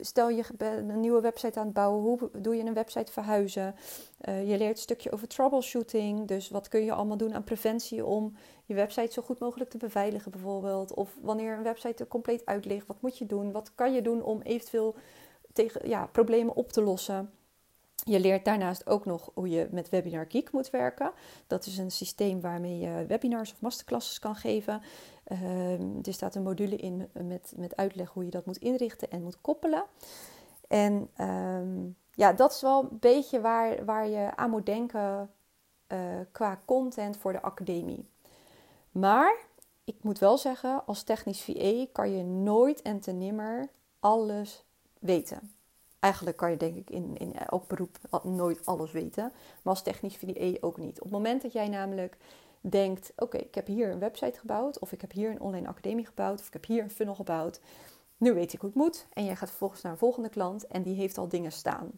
stel 0.00 0.28
je 0.28 0.44
een 0.58 1.00
nieuwe 1.00 1.20
website 1.20 1.58
aan 1.58 1.64
het 1.64 1.74
bouwen. 1.74 2.02
Hoe 2.02 2.30
doe 2.38 2.56
je 2.56 2.64
een 2.64 2.74
website 2.74 3.12
verhuizen? 3.12 3.74
Uh, 4.28 4.50
je 4.50 4.58
leert 4.58 4.76
een 4.76 4.82
stukje 4.82 5.12
over 5.12 5.28
troubleshooting. 5.28 6.28
Dus 6.28 6.48
wat 6.48 6.68
kun 6.68 6.84
je 6.84 6.92
allemaal 6.92 7.16
doen 7.16 7.34
aan 7.34 7.44
preventie 7.44 8.04
om 8.04 8.36
je 8.64 8.74
website 8.74 9.12
zo 9.12 9.22
goed 9.22 9.38
mogelijk 9.38 9.70
te 9.70 9.78
beveiligen 9.78 10.30
bijvoorbeeld. 10.30 10.94
Of 10.94 11.16
wanneer 11.20 11.56
een 11.56 11.62
website 11.62 12.02
er 12.02 12.08
compleet 12.08 12.46
uit 12.46 12.64
ligt. 12.64 12.86
Wat 12.86 13.02
moet 13.02 13.18
je 13.18 13.26
doen? 13.26 13.52
Wat 13.52 13.74
kan 13.74 13.92
je 13.92 14.02
doen 14.02 14.22
om 14.22 14.40
eventueel 14.40 14.94
tegen, 15.52 15.88
ja, 15.88 16.06
problemen 16.06 16.56
op 16.56 16.72
te 16.72 16.82
lossen? 16.82 17.37
Je 18.04 18.20
leert 18.20 18.44
daarnaast 18.44 18.86
ook 18.86 19.04
nog 19.04 19.30
hoe 19.34 19.48
je 19.48 19.68
met 19.70 19.88
Webinar 19.88 20.26
Geek 20.28 20.52
moet 20.52 20.70
werken. 20.70 21.12
Dat 21.46 21.66
is 21.66 21.78
een 21.78 21.90
systeem 21.90 22.40
waarmee 22.40 22.78
je 22.78 23.04
webinars 23.06 23.52
of 23.52 23.60
masterclasses 23.60 24.18
kan 24.18 24.34
geven. 24.34 24.82
Uh, 25.32 26.06
er 26.06 26.12
staat 26.12 26.34
een 26.34 26.42
module 26.42 26.76
in 26.76 27.08
met, 27.12 27.52
met 27.56 27.76
uitleg 27.76 28.10
hoe 28.10 28.24
je 28.24 28.30
dat 28.30 28.46
moet 28.46 28.56
inrichten 28.56 29.10
en 29.10 29.22
moet 29.22 29.40
koppelen. 29.40 29.84
En 30.68 31.10
uh, 31.20 31.92
ja, 32.14 32.32
dat 32.32 32.52
is 32.52 32.60
wel 32.60 32.82
een 32.82 32.98
beetje 33.00 33.40
waar, 33.40 33.84
waar 33.84 34.08
je 34.08 34.36
aan 34.36 34.50
moet 34.50 34.66
denken 34.66 35.30
uh, 35.88 35.98
qua 36.32 36.60
content 36.64 37.16
voor 37.16 37.32
de 37.32 37.42
academie. 37.42 38.08
Maar 38.90 39.36
ik 39.84 39.96
moet 40.02 40.18
wel 40.18 40.38
zeggen, 40.38 40.86
als 40.86 41.02
technisch 41.02 41.42
VA 41.42 41.86
kan 41.92 42.10
je 42.16 42.22
nooit 42.24 42.82
en 42.82 43.00
te 43.00 43.12
nimmer 43.12 43.68
alles 44.00 44.64
weten. 44.98 45.52
Eigenlijk 46.00 46.36
kan 46.36 46.50
je 46.50 46.56
denk 46.56 46.76
ik 46.76 46.90
in, 46.90 47.16
in 47.16 47.34
elk 47.34 47.66
beroep 47.66 47.98
nooit 48.22 48.66
alles 48.66 48.92
weten. 48.92 49.32
Maar 49.62 49.74
als 49.74 49.82
technisch 49.82 50.16
VA 50.16 50.56
ook 50.60 50.76
niet. 50.76 50.96
Op 50.96 51.04
het 51.04 51.12
moment 51.12 51.42
dat 51.42 51.52
jij 51.52 51.68
namelijk 51.68 52.16
denkt: 52.60 53.12
oké, 53.16 53.36
ik 53.36 53.54
heb 53.54 53.66
hier 53.66 53.90
een 53.90 53.98
website 53.98 54.38
gebouwd, 54.38 54.78
of 54.78 54.92
ik 54.92 55.00
heb 55.00 55.12
hier 55.12 55.30
een 55.30 55.40
online 55.40 55.68
academie 55.68 56.06
gebouwd, 56.06 56.40
of 56.40 56.46
ik 56.46 56.52
heb 56.52 56.66
hier 56.66 56.82
een 56.82 56.90
funnel 56.90 57.14
gebouwd. 57.14 57.60
Nu 58.16 58.34
weet 58.34 58.52
ik 58.52 58.60
hoe 58.60 58.68
het 58.68 58.78
moet. 58.78 59.06
En 59.12 59.24
jij 59.24 59.36
gaat 59.36 59.48
vervolgens 59.48 59.82
naar 59.82 59.92
een 59.92 59.98
volgende 59.98 60.28
klant 60.28 60.66
en 60.66 60.82
die 60.82 60.94
heeft 60.94 61.18
al 61.18 61.28
dingen 61.28 61.52
staan. 61.52 61.90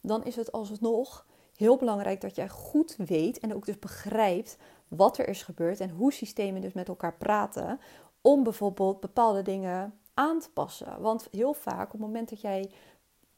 Dan 0.00 0.24
is 0.24 0.36
het 0.36 0.52
alsnog 0.52 1.26
heel 1.56 1.76
belangrijk 1.76 2.20
dat 2.20 2.36
jij 2.36 2.48
goed 2.48 2.96
weet 2.96 3.38
en 3.38 3.54
ook 3.54 3.66
dus 3.66 3.78
begrijpt 3.78 4.56
wat 4.88 5.18
er 5.18 5.28
is 5.28 5.42
gebeurd 5.42 5.80
en 5.80 5.90
hoe 5.90 6.12
systemen 6.12 6.60
dus 6.60 6.72
met 6.72 6.88
elkaar 6.88 7.14
praten. 7.14 7.80
Om 8.20 8.42
bijvoorbeeld 8.42 9.00
bepaalde 9.00 9.42
dingen 9.42 9.98
aan 10.14 10.40
te 10.40 10.50
passen. 10.50 11.00
Want 11.00 11.28
heel 11.30 11.54
vaak 11.54 11.84
op 11.86 11.92
het 11.92 12.00
moment 12.00 12.28
dat 12.28 12.40
jij 12.40 12.70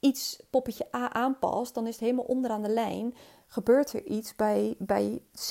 iets 0.01 0.43
poppetje 0.51 0.87
A 0.95 1.13
aanpast, 1.13 1.75
dan 1.75 1.87
is 1.87 1.93
het 1.93 2.01
helemaal 2.01 2.25
onderaan 2.25 2.63
de 2.63 2.69
lijn. 2.69 3.15
Gebeurt 3.47 3.93
er 3.93 4.05
iets 4.05 4.37
bij, 4.37 4.75
bij 4.79 5.23
Z. 5.33 5.51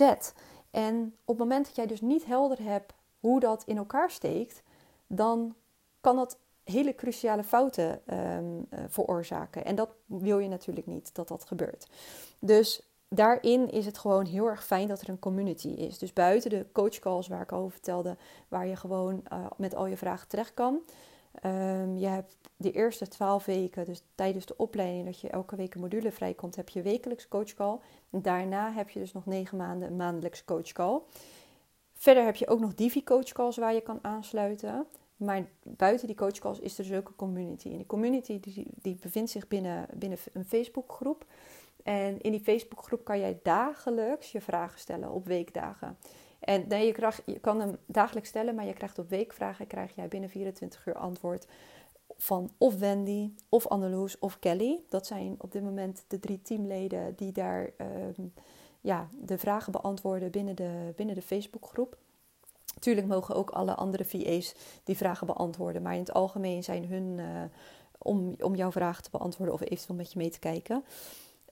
En 0.72 1.16
op 1.26 1.40
het 1.40 1.48
moment 1.48 1.66
dat 1.66 1.76
jij 1.76 1.86
dus 1.86 2.02
niet 2.02 2.26
helder 2.26 2.64
hebt 2.64 2.94
hoe 3.20 3.40
dat 3.40 3.64
in 3.66 3.78
elkaar 3.78 4.12
steekt, 4.12 4.64
dan 5.08 5.56
kan 6.02 6.16
dat 6.16 6.38
hele 6.64 6.96
cruciale 6.96 7.44
fouten 7.44 8.02
um, 8.14 8.68
uh, 8.70 8.80
veroorzaken. 8.88 9.66
En 9.66 9.76
dat 9.76 9.90
wil 10.06 10.40
je 10.40 10.48
natuurlijk 10.48 10.88
niet 10.88 11.16
dat 11.16 11.28
dat 11.28 11.46
gebeurt. 11.46 11.88
Dus 12.40 12.82
daarin 13.10 13.70
is 13.70 13.86
het 13.86 13.98
gewoon 13.98 14.26
heel 14.26 14.46
erg 14.46 14.66
fijn 14.66 14.88
dat 14.88 15.02
er 15.02 15.10
een 15.10 15.20
community 15.20 15.68
is. 15.68 15.98
Dus 15.98 16.14
buiten 16.14 16.50
de 16.50 16.66
coachcalls 16.72 17.28
waar 17.28 17.42
ik 17.42 17.52
over 17.52 17.72
vertelde, 17.72 18.18
waar 18.48 18.68
je 18.68 18.76
gewoon 18.76 19.24
uh, 19.34 19.46
met 19.58 19.76
al 19.76 19.86
je 19.86 19.98
vragen 19.98 20.28
terecht 20.28 20.54
kan. 20.54 20.80
Um, 21.46 21.98
je 21.98 22.08
hebt 22.08 22.38
de 22.58 22.72
eerste 22.72 23.08
twaalf 23.08 23.46
weken, 23.46 23.86
dus 23.86 24.04
tijdens 24.16 24.46
de 24.46 24.58
opleiding, 24.58 25.06
dat 25.06 25.20
je 25.20 25.30
elke 25.30 25.56
week 25.56 25.74
een 25.76 25.82
module 25.82 26.12
vrijkomt, 26.12 26.56
heb 26.56 26.70
je 26.70 26.82
wekelijks 26.82 27.28
coachcall. 27.28 27.80
Daarna 28.10 28.72
heb 28.72 28.90
je 28.90 29.00
dus 29.00 29.14
nog 29.14 29.26
negen 29.26 29.58
maanden 29.58 29.88
een 29.88 29.96
maandelijks 29.96 30.46
coachcall. 30.46 31.02
Verder 31.94 32.26
heb 32.26 32.36
je 32.36 32.48
ook 32.48 32.60
nog 32.60 32.74
Divi 32.74 33.04
coachcalls 33.04 33.58
waar 33.58 33.74
je 33.74 33.82
kan 33.82 34.00
aansluiten. 34.02 34.88
Maar 35.18 35.50
buiten 35.64 36.08
die 36.08 36.16
coachcalls 36.16 36.60
is 36.60 36.78
er 36.78 36.84
dus 36.84 36.98
ook 36.98 37.08
een 37.08 37.16
community. 37.16 37.70
En 37.70 37.78
die 37.78 37.86
community 37.86 38.40
die, 38.40 38.68
die 38.82 38.98
bevindt 39.02 39.30
zich 39.30 39.48
binnen, 39.48 39.88
binnen 39.94 40.18
een 40.34 40.46
Facebookgroep. 40.46 41.26
En 41.84 42.22
in 42.22 42.32
die 42.32 42.44
Facebookgroep 42.44 43.04
kan 43.04 43.20
jij 43.20 43.40
dagelijks 43.44 44.32
je 44.32 44.42
vragen 44.42 44.80
stellen 44.80 45.12
op 45.12 45.28
weekdagen. 45.28 45.98
En 46.40 46.70
je, 46.70 47.40
kan 47.42 47.60
hem 47.60 47.78
dagelijks 47.86 48.30
stellen, 48.30 48.56
maar 48.56 48.66
je 48.66 48.74
krijgt 48.74 49.00
op 49.00 49.10
weekvragen 49.10 49.68
krijg 49.68 49.96
jij 49.96 50.08
binnen 50.08 50.30
24 50.30 50.86
uur 50.86 50.96
antwoord 50.96 51.48
van 52.18 52.52
of 52.58 52.76
Wendy, 52.76 53.32
of 53.50 53.68
Anneloes, 53.68 54.20
of 54.20 54.40
Kelly. 54.40 54.84
Dat 54.90 55.08
zijn 55.08 55.36
op 55.38 55.52
dit 55.52 55.64
moment 55.64 56.04
de 56.08 56.20
drie 56.20 56.42
teamleden 56.42 57.16
die 57.16 57.32
daar 57.32 57.70
um, 58.18 58.34
ja, 58.82 59.10
de 59.22 59.38
vragen 59.38 59.72
beantwoorden 59.72 60.32
binnen 60.32 60.56
de, 60.56 60.94
binnen 60.96 61.16
de 61.16 61.22
Facebookgroep. 61.22 61.98
Tuurlijk 62.80 63.08
mogen 63.08 63.36
ook 63.36 63.50
alle 63.50 63.76
andere 63.76 64.06
VA's 64.06 64.56
die 64.84 64.98
vragen 64.98 65.28
beantwoorden, 65.28 65.82
maar 65.82 65.94
in 65.94 66.00
het 66.00 66.14
algemeen 66.14 66.64
zijn 66.64 66.86
hun 66.86 67.18
uh, 67.18 67.26
om, 67.98 68.36
om 68.40 68.56
jouw 68.56 68.72
vragen 68.72 69.04
te 69.04 69.10
beantwoorden 69.12 69.56
of 69.56 69.62
eventueel 69.62 69.98
met 69.98 70.12
je 70.12 70.18
mee 70.18 70.30
te 70.30 70.40
kijken. 70.40 70.84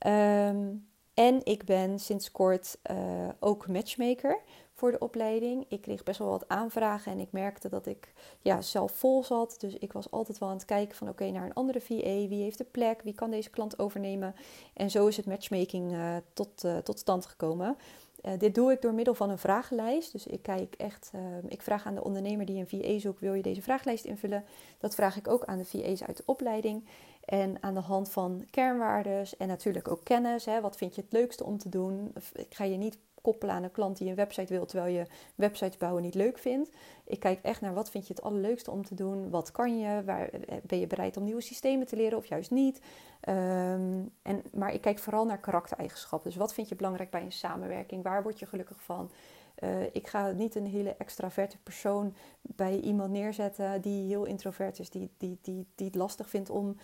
Um, 0.07 0.87
en 1.13 1.45
ik 1.45 1.65
ben 1.65 1.99
sinds 1.99 2.31
kort 2.31 2.77
uh, 2.91 2.97
ook 3.39 3.67
matchmaker 3.67 4.39
voor 4.75 4.91
de 4.91 4.99
opleiding. 4.99 5.65
Ik 5.67 5.81
kreeg 5.81 6.03
best 6.03 6.19
wel 6.19 6.29
wat 6.29 6.47
aanvragen 6.47 7.11
en 7.11 7.19
ik 7.19 7.31
merkte 7.31 7.69
dat 7.69 7.85
ik 7.85 8.13
ja, 8.41 8.61
zelf 8.61 8.91
vol 8.91 9.23
zat. 9.23 9.55
Dus 9.59 9.73
ik 9.73 9.93
was 9.93 10.11
altijd 10.11 10.38
wel 10.38 10.49
aan 10.49 10.55
het 10.55 10.65
kijken 10.65 10.95
van 10.97 11.09
oké, 11.09 11.29
naar 11.29 11.45
een 11.45 11.53
andere 11.53 11.81
VA. 11.81 12.27
Wie 12.27 12.43
heeft 12.43 12.57
de 12.57 12.63
plek? 12.63 13.01
Wie 13.01 13.13
kan 13.13 13.31
deze 13.31 13.49
klant 13.49 13.79
overnemen? 13.79 14.35
En 14.73 14.89
zo 14.91 15.07
is 15.07 15.17
het 15.17 15.25
matchmaking 15.25 15.91
uh, 15.91 16.15
tot, 16.33 16.63
uh, 16.63 16.77
tot 16.77 16.99
stand 16.99 17.25
gekomen. 17.25 17.77
Uh, 18.25 18.31
dit 18.38 18.55
doe 18.55 18.71
ik 18.71 18.81
door 18.81 18.93
middel 18.93 19.13
van 19.13 19.29
een 19.29 19.38
vragenlijst. 19.38 20.11
Dus 20.11 20.27
ik 20.27 20.41
kijk 20.41 20.75
echt, 20.77 21.11
ik 21.47 21.61
vraag 21.61 21.85
aan 21.85 21.95
de 21.95 22.03
ondernemer 22.03 22.45
die 22.45 22.59
een 22.59 22.67
VA 22.67 22.99
zoekt, 22.99 23.19
wil 23.19 23.33
je 23.33 23.41
deze 23.41 23.61
vragenlijst 23.61 24.05
invullen? 24.05 24.43
Dat 24.79 24.95
vraag 24.95 25.17
ik 25.17 25.27
ook 25.27 25.45
aan 25.45 25.57
de 25.57 25.65
VA's 25.65 26.03
uit 26.03 26.17
de 26.17 26.23
opleiding. 26.25 26.85
En 27.25 27.57
aan 27.63 27.73
de 27.73 27.79
hand 27.79 28.09
van 28.09 28.45
kernwaardes 28.49 29.38
en 29.38 29.47
natuurlijk 29.47 29.88
ook 29.88 30.03
kennis. 30.03 30.45
Hè, 30.45 30.61
wat 30.61 30.77
vind 30.77 30.95
je 30.95 31.01
het 31.01 31.11
leukste 31.11 31.43
om 31.43 31.57
te 31.57 31.69
doen? 31.69 32.13
Ik 32.33 32.55
ga 32.55 32.63
je 32.63 32.77
niet 32.77 32.97
koppelen 33.25 33.55
aan 33.55 33.63
een 33.63 33.71
klant 33.71 33.97
die 33.97 34.09
een 34.09 34.15
website 34.15 34.53
wil, 34.53 34.65
terwijl 34.65 34.93
je 34.93 35.05
websites 35.35 35.77
bouwen 35.77 36.03
niet 36.03 36.15
leuk 36.15 36.38
vindt. 36.38 36.69
Ik 37.03 37.19
kijk 37.19 37.39
echt 37.41 37.61
naar 37.61 37.73
wat 37.73 37.89
vind 37.89 38.07
je 38.07 38.13
het 38.13 38.23
allerleukste 38.23 38.71
om 38.71 38.85
te 38.85 38.95
doen. 38.95 39.29
Wat 39.29 39.51
kan 39.51 39.79
je? 39.79 40.03
Waar, 40.03 40.29
ben 40.63 40.79
je 40.79 40.88
bereid 40.88 41.17
om 41.17 41.23
nieuwe 41.23 41.41
systemen 41.41 41.88
te 41.88 41.95
leren 41.95 42.17
of 42.17 42.25
juist 42.25 42.51
niet? 42.51 42.81
Um, 43.29 44.11
en, 44.21 44.43
maar 44.53 44.73
ik 44.73 44.81
kijk 44.81 44.99
vooral 44.99 45.25
naar 45.25 45.39
karaktereigenschappen. 45.39 46.29
Dus 46.29 46.39
wat 46.39 46.53
vind 46.53 46.69
je 46.69 46.75
belangrijk 46.75 47.09
bij 47.09 47.21
een 47.21 47.31
samenwerking? 47.31 48.03
Waar 48.03 48.23
word 48.23 48.39
je 48.39 48.45
gelukkig 48.45 48.81
van? 48.81 49.11
Uh, 49.59 49.83
ik 49.91 50.07
ga 50.07 50.31
niet 50.31 50.55
een 50.55 50.67
hele 50.67 50.95
extraverte 50.97 51.57
persoon 51.63 52.15
bij 52.41 52.79
iemand 52.79 53.11
neerzetten 53.11 53.81
die 53.81 54.07
heel 54.07 54.25
introvert 54.25 54.79
is, 54.79 54.89
die, 54.89 55.09
die, 55.17 55.38
die, 55.41 55.67
die 55.75 55.88
het 55.88 55.95
lastig 55.95 56.29
vindt 56.29 56.49
om 56.49 56.75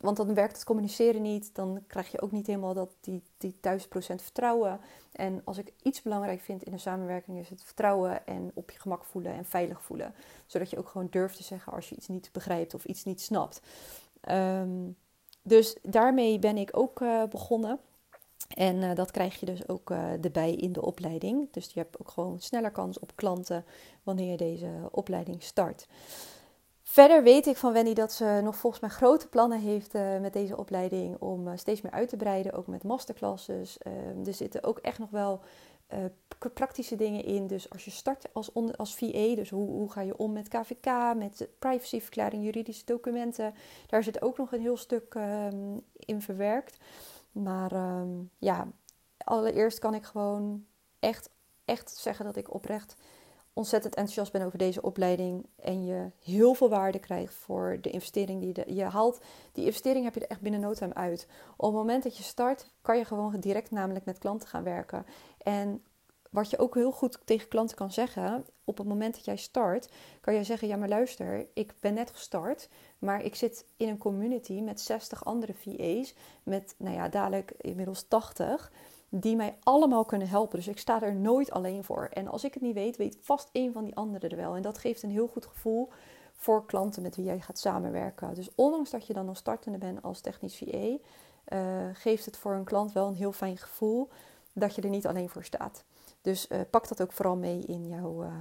want 0.00 0.16
dan 0.16 0.34
werkt 0.34 0.54
het 0.54 0.64
communiceren 0.64 1.22
niet. 1.22 1.54
Dan 1.54 1.82
krijg 1.86 2.10
je 2.10 2.20
ook 2.20 2.32
niet 2.32 2.46
helemaal 2.46 2.74
dat 2.74 2.90
die, 3.00 3.22
die 3.38 3.56
duizend 3.60 3.90
procent 3.90 4.22
vertrouwen. 4.22 4.80
En 5.12 5.40
als 5.44 5.58
ik 5.58 5.72
iets 5.82 6.02
belangrijk 6.02 6.40
vind 6.40 6.62
in 6.62 6.72
een 6.72 6.80
samenwerking 6.80 7.38
is 7.38 7.48
het 7.48 7.62
vertrouwen 7.64 8.26
en 8.26 8.50
op 8.54 8.70
je 8.70 8.78
gemak 8.78 9.04
voelen 9.04 9.32
en 9.32 9.44
veilig 9.44 9.82
voelen. 9.82 10.14
Zodat 10.46 10.70
je 10.70 10.78
ook 10.78 10.88
gewoon 10.88 11.08
durft 11.10 11.36
te 11.36 11.42
zeggen 11.42 11.72
als 11.72 11.88
je 11.88 11.96
iets 11.96 12.08
niet 12.08 12.28
begrijpt 12.32 12.74
of 12.74 12.84
iets 12.84 13.04
niet 13.04 13.20
snapt. 13.20 13.60
Um, 14.30 14.96
dus 15.42 15.76
daarmee 15.82 16.38
ben 16.38 16.56
ik 16.56 16.70
ook 16.72 17.00
uh, 17.00 17.24
begonnen. 17.24 17.78
En 18.54 18.76
uh, 18.76 18.94
dat 18.94 19.10
krijg 19.10 19.40
je 19.40 19.46
dus 19.46 19.68
ook 19.68 19.90
uh, 19.90 20.24
erbij 20.24 20.54
in 20.54 20.72
de 20.72 20.82
opleiding. 20.82 21.48
Dus 21.52 21.72
je 21.72 21.80
hebt 21.80 22.00
ook 22.00 22.08
gewoon 22.08 22.40
sneller 22.40 22.70
kans 22.70 22.98
op 22.98 23.12
klanten 23.14 23.64
wanneer 24.02 24.30
je 24.30 24.36
deze 24.36 24.88
opleiding 24.90 25.42
start. 25.42 25.86
Verder 26.88 27.22
weet 27.22 27.46
ik 27.46 27.56
van 27.56 27.72
Wendy 27.72 27.92
dat 27.92 28.12
ze 28.12 28.40
nog 28.42 28.56
volgens 28.56 28.82
mij 28.82 28.90
grote 28.90 29.28
plannen 29.28 29.60
heeft 29.60 29.94
uh, 29.94 30.20
met 30.20 30.32
deze 30.32 30.56
opleiding 30.56 31.16
om 31.18 31.48
uh, 31.48 31.56
steeds 31.56 31.80
meer 31.80 31.92
uit 31.92 32.08
te 32.08 32.16
breiden, 32.16 32.52
ook 32.52 32.66
met 32.66 32.82
masterclasses. 32.82 33.78
Uh, 33.86 34.26
er 34.26 34.34
zitten 34.34 34.64
ook 34.64 34.78
echt 34.78 34.98
nog 34.98 35.10
wel 35.10 35.40
eh, 35.86 36.04
praktische 36.54 36.96
dingen 36.96 37.24
in. 37.24 37.46
Dus 37.46 37.70
als 37.70 37.84
je 37.84 37.90
start 37.90 38.28
als, 38.32 38.54
als 38.76 38.94
VA, 38.94 39.34
dus 39.34 39.50
hoe, 39.50 39.70
hoe 39.70 39.90
ga 39.90 40.00
je 40.00 40.16
om 40.16 40.32
met 40.32 40.48
KVK, 40.48 41.14
met 41.16 41.48
privacyverklaring, 41.58 42.44
juridische 42.44 42.84
documenten, 42.84 43.54
daar 43.86 44.02
zit 44.02 44.22
ook 44.22 44.38
nog 44.38 44.52
een 44.52 44.60
heel 44.60 44.76
stuk 44.76 45.14
ehm, 45.14 45.78
in 45.92 46.22
verwerkt. 46.22 46.76
Maar 47.32 47.72
ehm, 47.72 48.10
ja, 48.38 48.68
allereerst 49.18 49.78
kan 49.78 49.94
ik 49.94 50.04
gewoon 50.04 50.64
echt, 50.98 51.30
echt 51.64 51.96
zeggen 51.96 52.24
dat 52.24 52.36
ik 52.36 52.54
oprecht 52.54 52.96
ontzettend 53.56 53.94
enthousiast 53.94 54.32
ben 54.32 54.42
over 54.42 54.58
deze 54.58 54.82
opleiding 54.82 55.46
en 55.56 55.84
je 55.84 56.10
heel 56.22 56.54
veel 56.54 56.68
waarde 56.68 56.98
krijgt 56.98 57.34
voor 57.34 57.78
de 57.80 57.90
investering 57.90 58.40
die 58.40 58.52
je, 58.54 58.74
je 58.74 58.84
haalt. 58.84 59.20
Die 59.52 59.64
investering 59.64 60.04
heb 60.04 60.14
je 60.14 60.20
er 60.20 60.30
echt 60.30 60.40
binnen 60.40 60.60
no 60.60 60.72
time 60.72 60.94
uit. 60.94 61.26
Op 61.56 61.66
het 61.66 61.74
moment 61.74 62.02
dat 62.02 62.16
je 62.16 62.22
start, 62.22 62.70
kan 62.82 62.98
je 62.98 63.04
gewoon 63.04 63.40
direct 63.40 63.70
namelijk 63.70 64.04
met 64.04 64.18
klanten 64.18 64.48
gaan 64.48 64.62
werken. 64.62 65.06
En 65.38 65.82
wat 66.30 66.50
je 66.50 66.58
ook 66.58 66.74
heel 66.74 66.92
goed 66.92 67.18
tegen 67.24 67.48
klanten 67.48 67.76
kan 67.76 67.92
zeggen, 67.92 68.44
op 68.64 68.78
het 68.78 68.86
moment 68.86 69.14
dat 69.14 69.24
jij 69.24 69.36
start, 69.36 69.88
kan 70.20 70.34
je 70.34 70.44
zeggen: 70.44 70.68
Ja, 70.68 70.76
maar 70.76 70.88
luister, 70.88 71.46
ik 71.54 71.74
ben 71.80 71.94
net 71.94 72.10
gestart, 72.10 72.68
maar 72.98 73.24
ik 73.24 73.34
zit 73.34 73.64
in 73.76 73.88
een 73.88 73.98
community 73.98 74.60
met 74.60 74.80
60 74.80 75.24
andere 75.24 75.54
VA's, 75.54 76.14
met 76.42 76.74
nou 76.78 76.94
ja, 76.96 77.08
dadelijk 77.08 77.52
inmiddels 77.56 78.02
80 78.08 78.72
die 79.08 79.36
mij 79.36 79.56
allemaal 79.62 80.04
kunnen 80.04 80.28
helpen. 80.28 80.58
Dus 80.58 80.68
ik 80.68 80.78
sta 80.78 81.02
er 81.02 81.14
nooit 81.14 81.50
alleen 81.50 81.84
voor. 81.84 82.08
En 82.12 82.28
als 82.28 82.44
ik 82.44 82.54
het 82.54 82.62
niet 82.62 82.74
weet, 82.74 82.96
weet 82.96 83.18
vast 83.20 83.48
een 83.52 83.72
van 83.72 83.84
die 83.84 83.96
anderen 83.96 84.30
er 84.30 84.36
wel. 84.36 84.56
En 84.56 84.62
dat 84.62 84.78
geeft 84.78 85.02
een 85.02 85.10
heel 85.10 85.26
goed 85.28 85.46
gevoel 85.46 85.88
voor 86.32 86.66
klanten 86.66 87.02
met 87.02 87.16
wie 87.16 87.24
jij 87.24 87.40
gaat 87.40 87.58
samenwerken. 87.58 88.34
Dus 88.34 88.54
ondanks 88.54 88.90
dat 88.90 89.06
je 89.06 89.12
dan 89.12 89.26
nog 89.26 89.36
startende 89.36 89.78
bent 89.78 90.02
als 90.02 90.20
technisch 90.20 90.62
uh, 90.62 90.98
eh, 91.44 91.94
geeft 91.96 92.24
het 92.24 92.36
voor 92.36 92.54
een 92.54 92.64
klant 92.64 92.92
wel 92.92 93.08
een 93.08 93.14
heel 93.14 93.32
fijn 93.32 93.56
gevoel 93.56 94.08
dat 94.52 94.74
je 94.74 94.82
er 94.82 94.88
niet 94.88 95.06
alleen 95.06 95.28
voor 95.28 95.44
staat. 95.44 95.84
Dus 96.20 96.50
uh, 96.50 96.60
pak 96.70 96.88
dat 96.88 97.02
ook 97.02 97.12
vooral 97.12 97.36
mee 97.36 97.60
in 97.60 97.88
jouw 97.88 98.24
uh, 98.24 98.32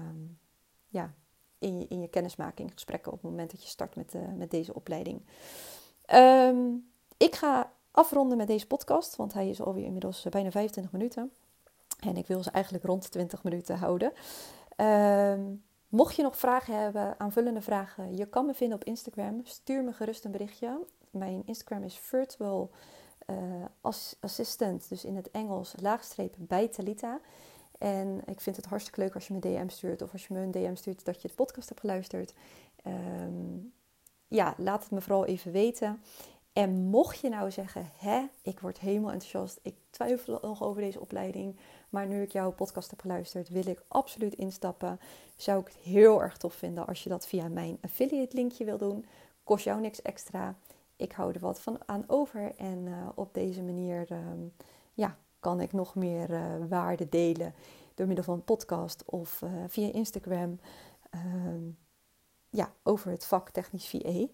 ja, 0.88 1.14
in 1.60 1.80
je, 1.80 1.86
in 1.88 2.02
je 2.02 2.08
kennismakinggesprekken 2.08 3.12
op 3.12 3.22
het 3.22 3.30
moment 3.30 3.52
dat 3.52 3.64
je 3.64 3.70
start 3.70 3.96
met, 3.96 4.14
uh, 4.14 4.22
met 4.36 4.52
deze 4.52 4.74
opleiding. 4.74 5.22
Um, 6.14 6.90
ik 7.18 7.36
ga 7.36 7.72
afronden 7.96 8.38
met 8.38 8.48
deze 8.48 8.68
podcast, 8.68 9.16
want 9.16 9.34
hij 9.34 9.50
is 9.50 9.62
alweer 9.62 9.86
inmiddels 9.86 10.26
eh, 10.26 10.32
bijna 10.32 10.52
25 10.52 10.92
minuten. 10.92 11.32
En 12.00 12.18
ik 12.18 12.28
wil 12.28 12.44
ze 12.44 12.52
eigenlijk 12.52 12.86
rond 12.86 13.12
20 13.12 13.44
minuten 13.44 13.78
houden. 13.78 14.14
Uh, 14.78 15.34
mocht 15.88 16.16
je 16.16 16.22
nog 16.22 16.38
vragen 16.38 16.80
hebben, 16.80 17.20
aanvullende 17.20 17.62
vragen, 17.62 18.18
je 18.18 18.26
kan 18.26 18.46
me 18.46 18.54
vinden 18.54 18.78
op 18.78 18.84
Instagram. 18.84 19.42
Stuur 19.44 19.84
me 19.84 19.94
gerust 19.94 20.26
een 20.26 20.32
berichtje. 20.32 20.80
Mijn 21.10 21.42
Instagram 21.46 21.84
is 21.84 21.98
virtual 21.98 22.72
uh, 23.30 23.36
assistant, 24.20 24.90
dus 24.90 25.06
in 25.06 25.16
het 25.16 25.32
Engels 25.32 25.74
laagstreep 25.82 26.36
bij 26.38 26.68
Talita. 26.68 27.20
En 27.78 28.22
ik 28.26 28.42
vind 28.42 28.56
het 28.56 28.66
hartstikke 28.66 29.00
leuk 29.00 29.14
als 29.14 29.28
je 29.28 29.34
me 29.34 29.40
DM 29.40 29.68
stuurt 29.68 30.02
of 30.02 30.12
als 30.12 30.28
je 30.28 30.34
me 30.34 30.40
een 30.40 30.52
DM 30.52 30.76
stuurt 30.76 31.06
dat 31.06 31.22
je 31.22 31.28
de 31.28 31.34
podcast 31.34 31.70
hebt 31.70 31.80
geluisterd. 31.80 32.34
Ehm, 32.84 33.58
ja, 34.28 34.54
laat 34.58 34.84
het 34.84 34.92
me 34.92 35.02
vooral 35.02 35.26
even 35.26 35.52
weten. 35.52 36.02
En 36.56 36.84
mocht 36.84 37.20
je 37.20 37.30
nou 37.30 37.52
zeggen, 37.52 37.90
hè, 37.98 38.26
ik 38.42 38.60
word 38.60 38.80
helemaal 38.80 39.12
enthousiast, 39.12 39.60
ik 39.62 39.76
twijfel 39.90 40.40
nog 40.42 40.64
over 40.64 40.82
deze 40.82 41.00
opleiding, 41.00 41.56
maar 41.90 42.08
nu 42.08 42.22
ik 42.22 42.32
jouw 42.32 42.52
podcast 42.52 42.90
heb 42.90 43.02
geluisterd, 43.02 43.50
wil 43.50 43.68
ik 43.68 43.84
absoluut 43.88 44.36
instappen. 44.36 45.00
Zou 45.36 45.60
ik 45.60 45.68
het 45.68 45.76
heel 45.76 46.22
erg 46.22 46.38
tof 46.38 46.54
vinden 46.54 46.88
als 46.88 47.04
je 47.04 47.10
dat 47.10 47.28
via 47.28 47.48
mijn 47.48 47.78
affiliate 47.82 48.36
linkje 48.36 48.66
wil 48.66 48.78
doen. 48.78 49.06
Kost 49.44 49.64
jou 49.64 49.82
niks 49.82 50.02
extra. 50.02 50.56
Ik 50.96 51.12
hou 51.12 51.34
er 51.34 51.40
wat 51.40 51.60
van 51.60 51.80
aan 51.86 52.04
over 52.08 52.56
en 52.58 52.86
uh, 52.86 53.10
op 53.16 53.34
deze 53.34 53.64
manier 53.64 54.06
ehm, 54.12 54.40
ja, 54.94 55.18
kan 55.40 55.62
ik 55.62 55.74
nog 55.74 55.96
meer 55.96 56.30
uh, 56.30 56.42
waarde 56.70 57.10
delen 57.10 57.54
door 57.96 58.08
middel 58.08 58.26
van 58.26 58.44
podcast 58.44 59.04
of 59.06 59.42
uh, 59.42 59.50
via 59.68 59.92
Instagram. 59.92 60.60
Ehm, 61.10 61.64
ja, 62.50 62.74
over 62.84 63.12
het 63.12 63.26
vak 63.26 63.50
technisch 63.50 63.88
VA. 63.88 64.28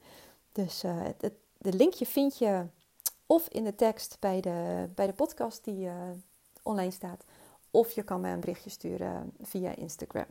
Dus 0.51 0.81
het, 0.81 1.34
de 1.62 1.74
linkje 1.74 2.06
vind 2.06 2.38
je 2.38 2.65
of 3.26 3.47
in 3.47 3.63
de 3.63 3.76
tekst 3.76 4.17
bij 4.19 4.41
de, 4.41 4.89
bij 4.95 5.08
de 5.08 5.13
podcast 5.13 5.63
die 5.63 5.89
online 6.63 6.91
staat, 6.91 7.26
of 7.71 7.91
je 7.91 8.04
kan 8.04 8.21
mij 8.21 8.34
een 8.34 8.39
berichtje 8.39 8.69
sturen 8.69 9.32
via 9.41 9.76
Instagram. 9.76 10.26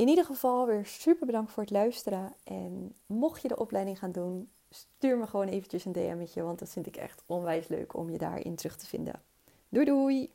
In 0.00 0.08
ieder 0.08 0.24
geval 0.24 0.66
weer 0.66 0.86
super 0.86 1.26
bedankt 1.26 1.52
voor 1.52 1.62
het 1.62 1.72
luisteren. 1.72 2.34
En 2.44 2.94
mocht 3.06 3.42
je 3.42 3.48
de 3.48 3.58
opleiding 3.58 3.98
gaan 3.98 4.12
doen, 4.12 4.50
stuur 4.70 5.18
me 5.18 5.26
gewoon 5.26 5.48
eventjes 5.48 5.84
een 5.84 5.92
DM'tje, 5.92 6.42
want 6.42 6.58
dat 6.58 6.68
vind 6.68 6.86
ik 6.86 6.96
echt 6.96 7.22
onwijs 7.26 7.68
leuk 7.68 7.94
om 7.94 8.10
je 8.10 8.18
daarin 8.18 8.56
terug 8.56 8.76
te 8.76 8.86
vinden. 8.86 9.22
Doei 9.68 9.84
doei! 9.84 10.30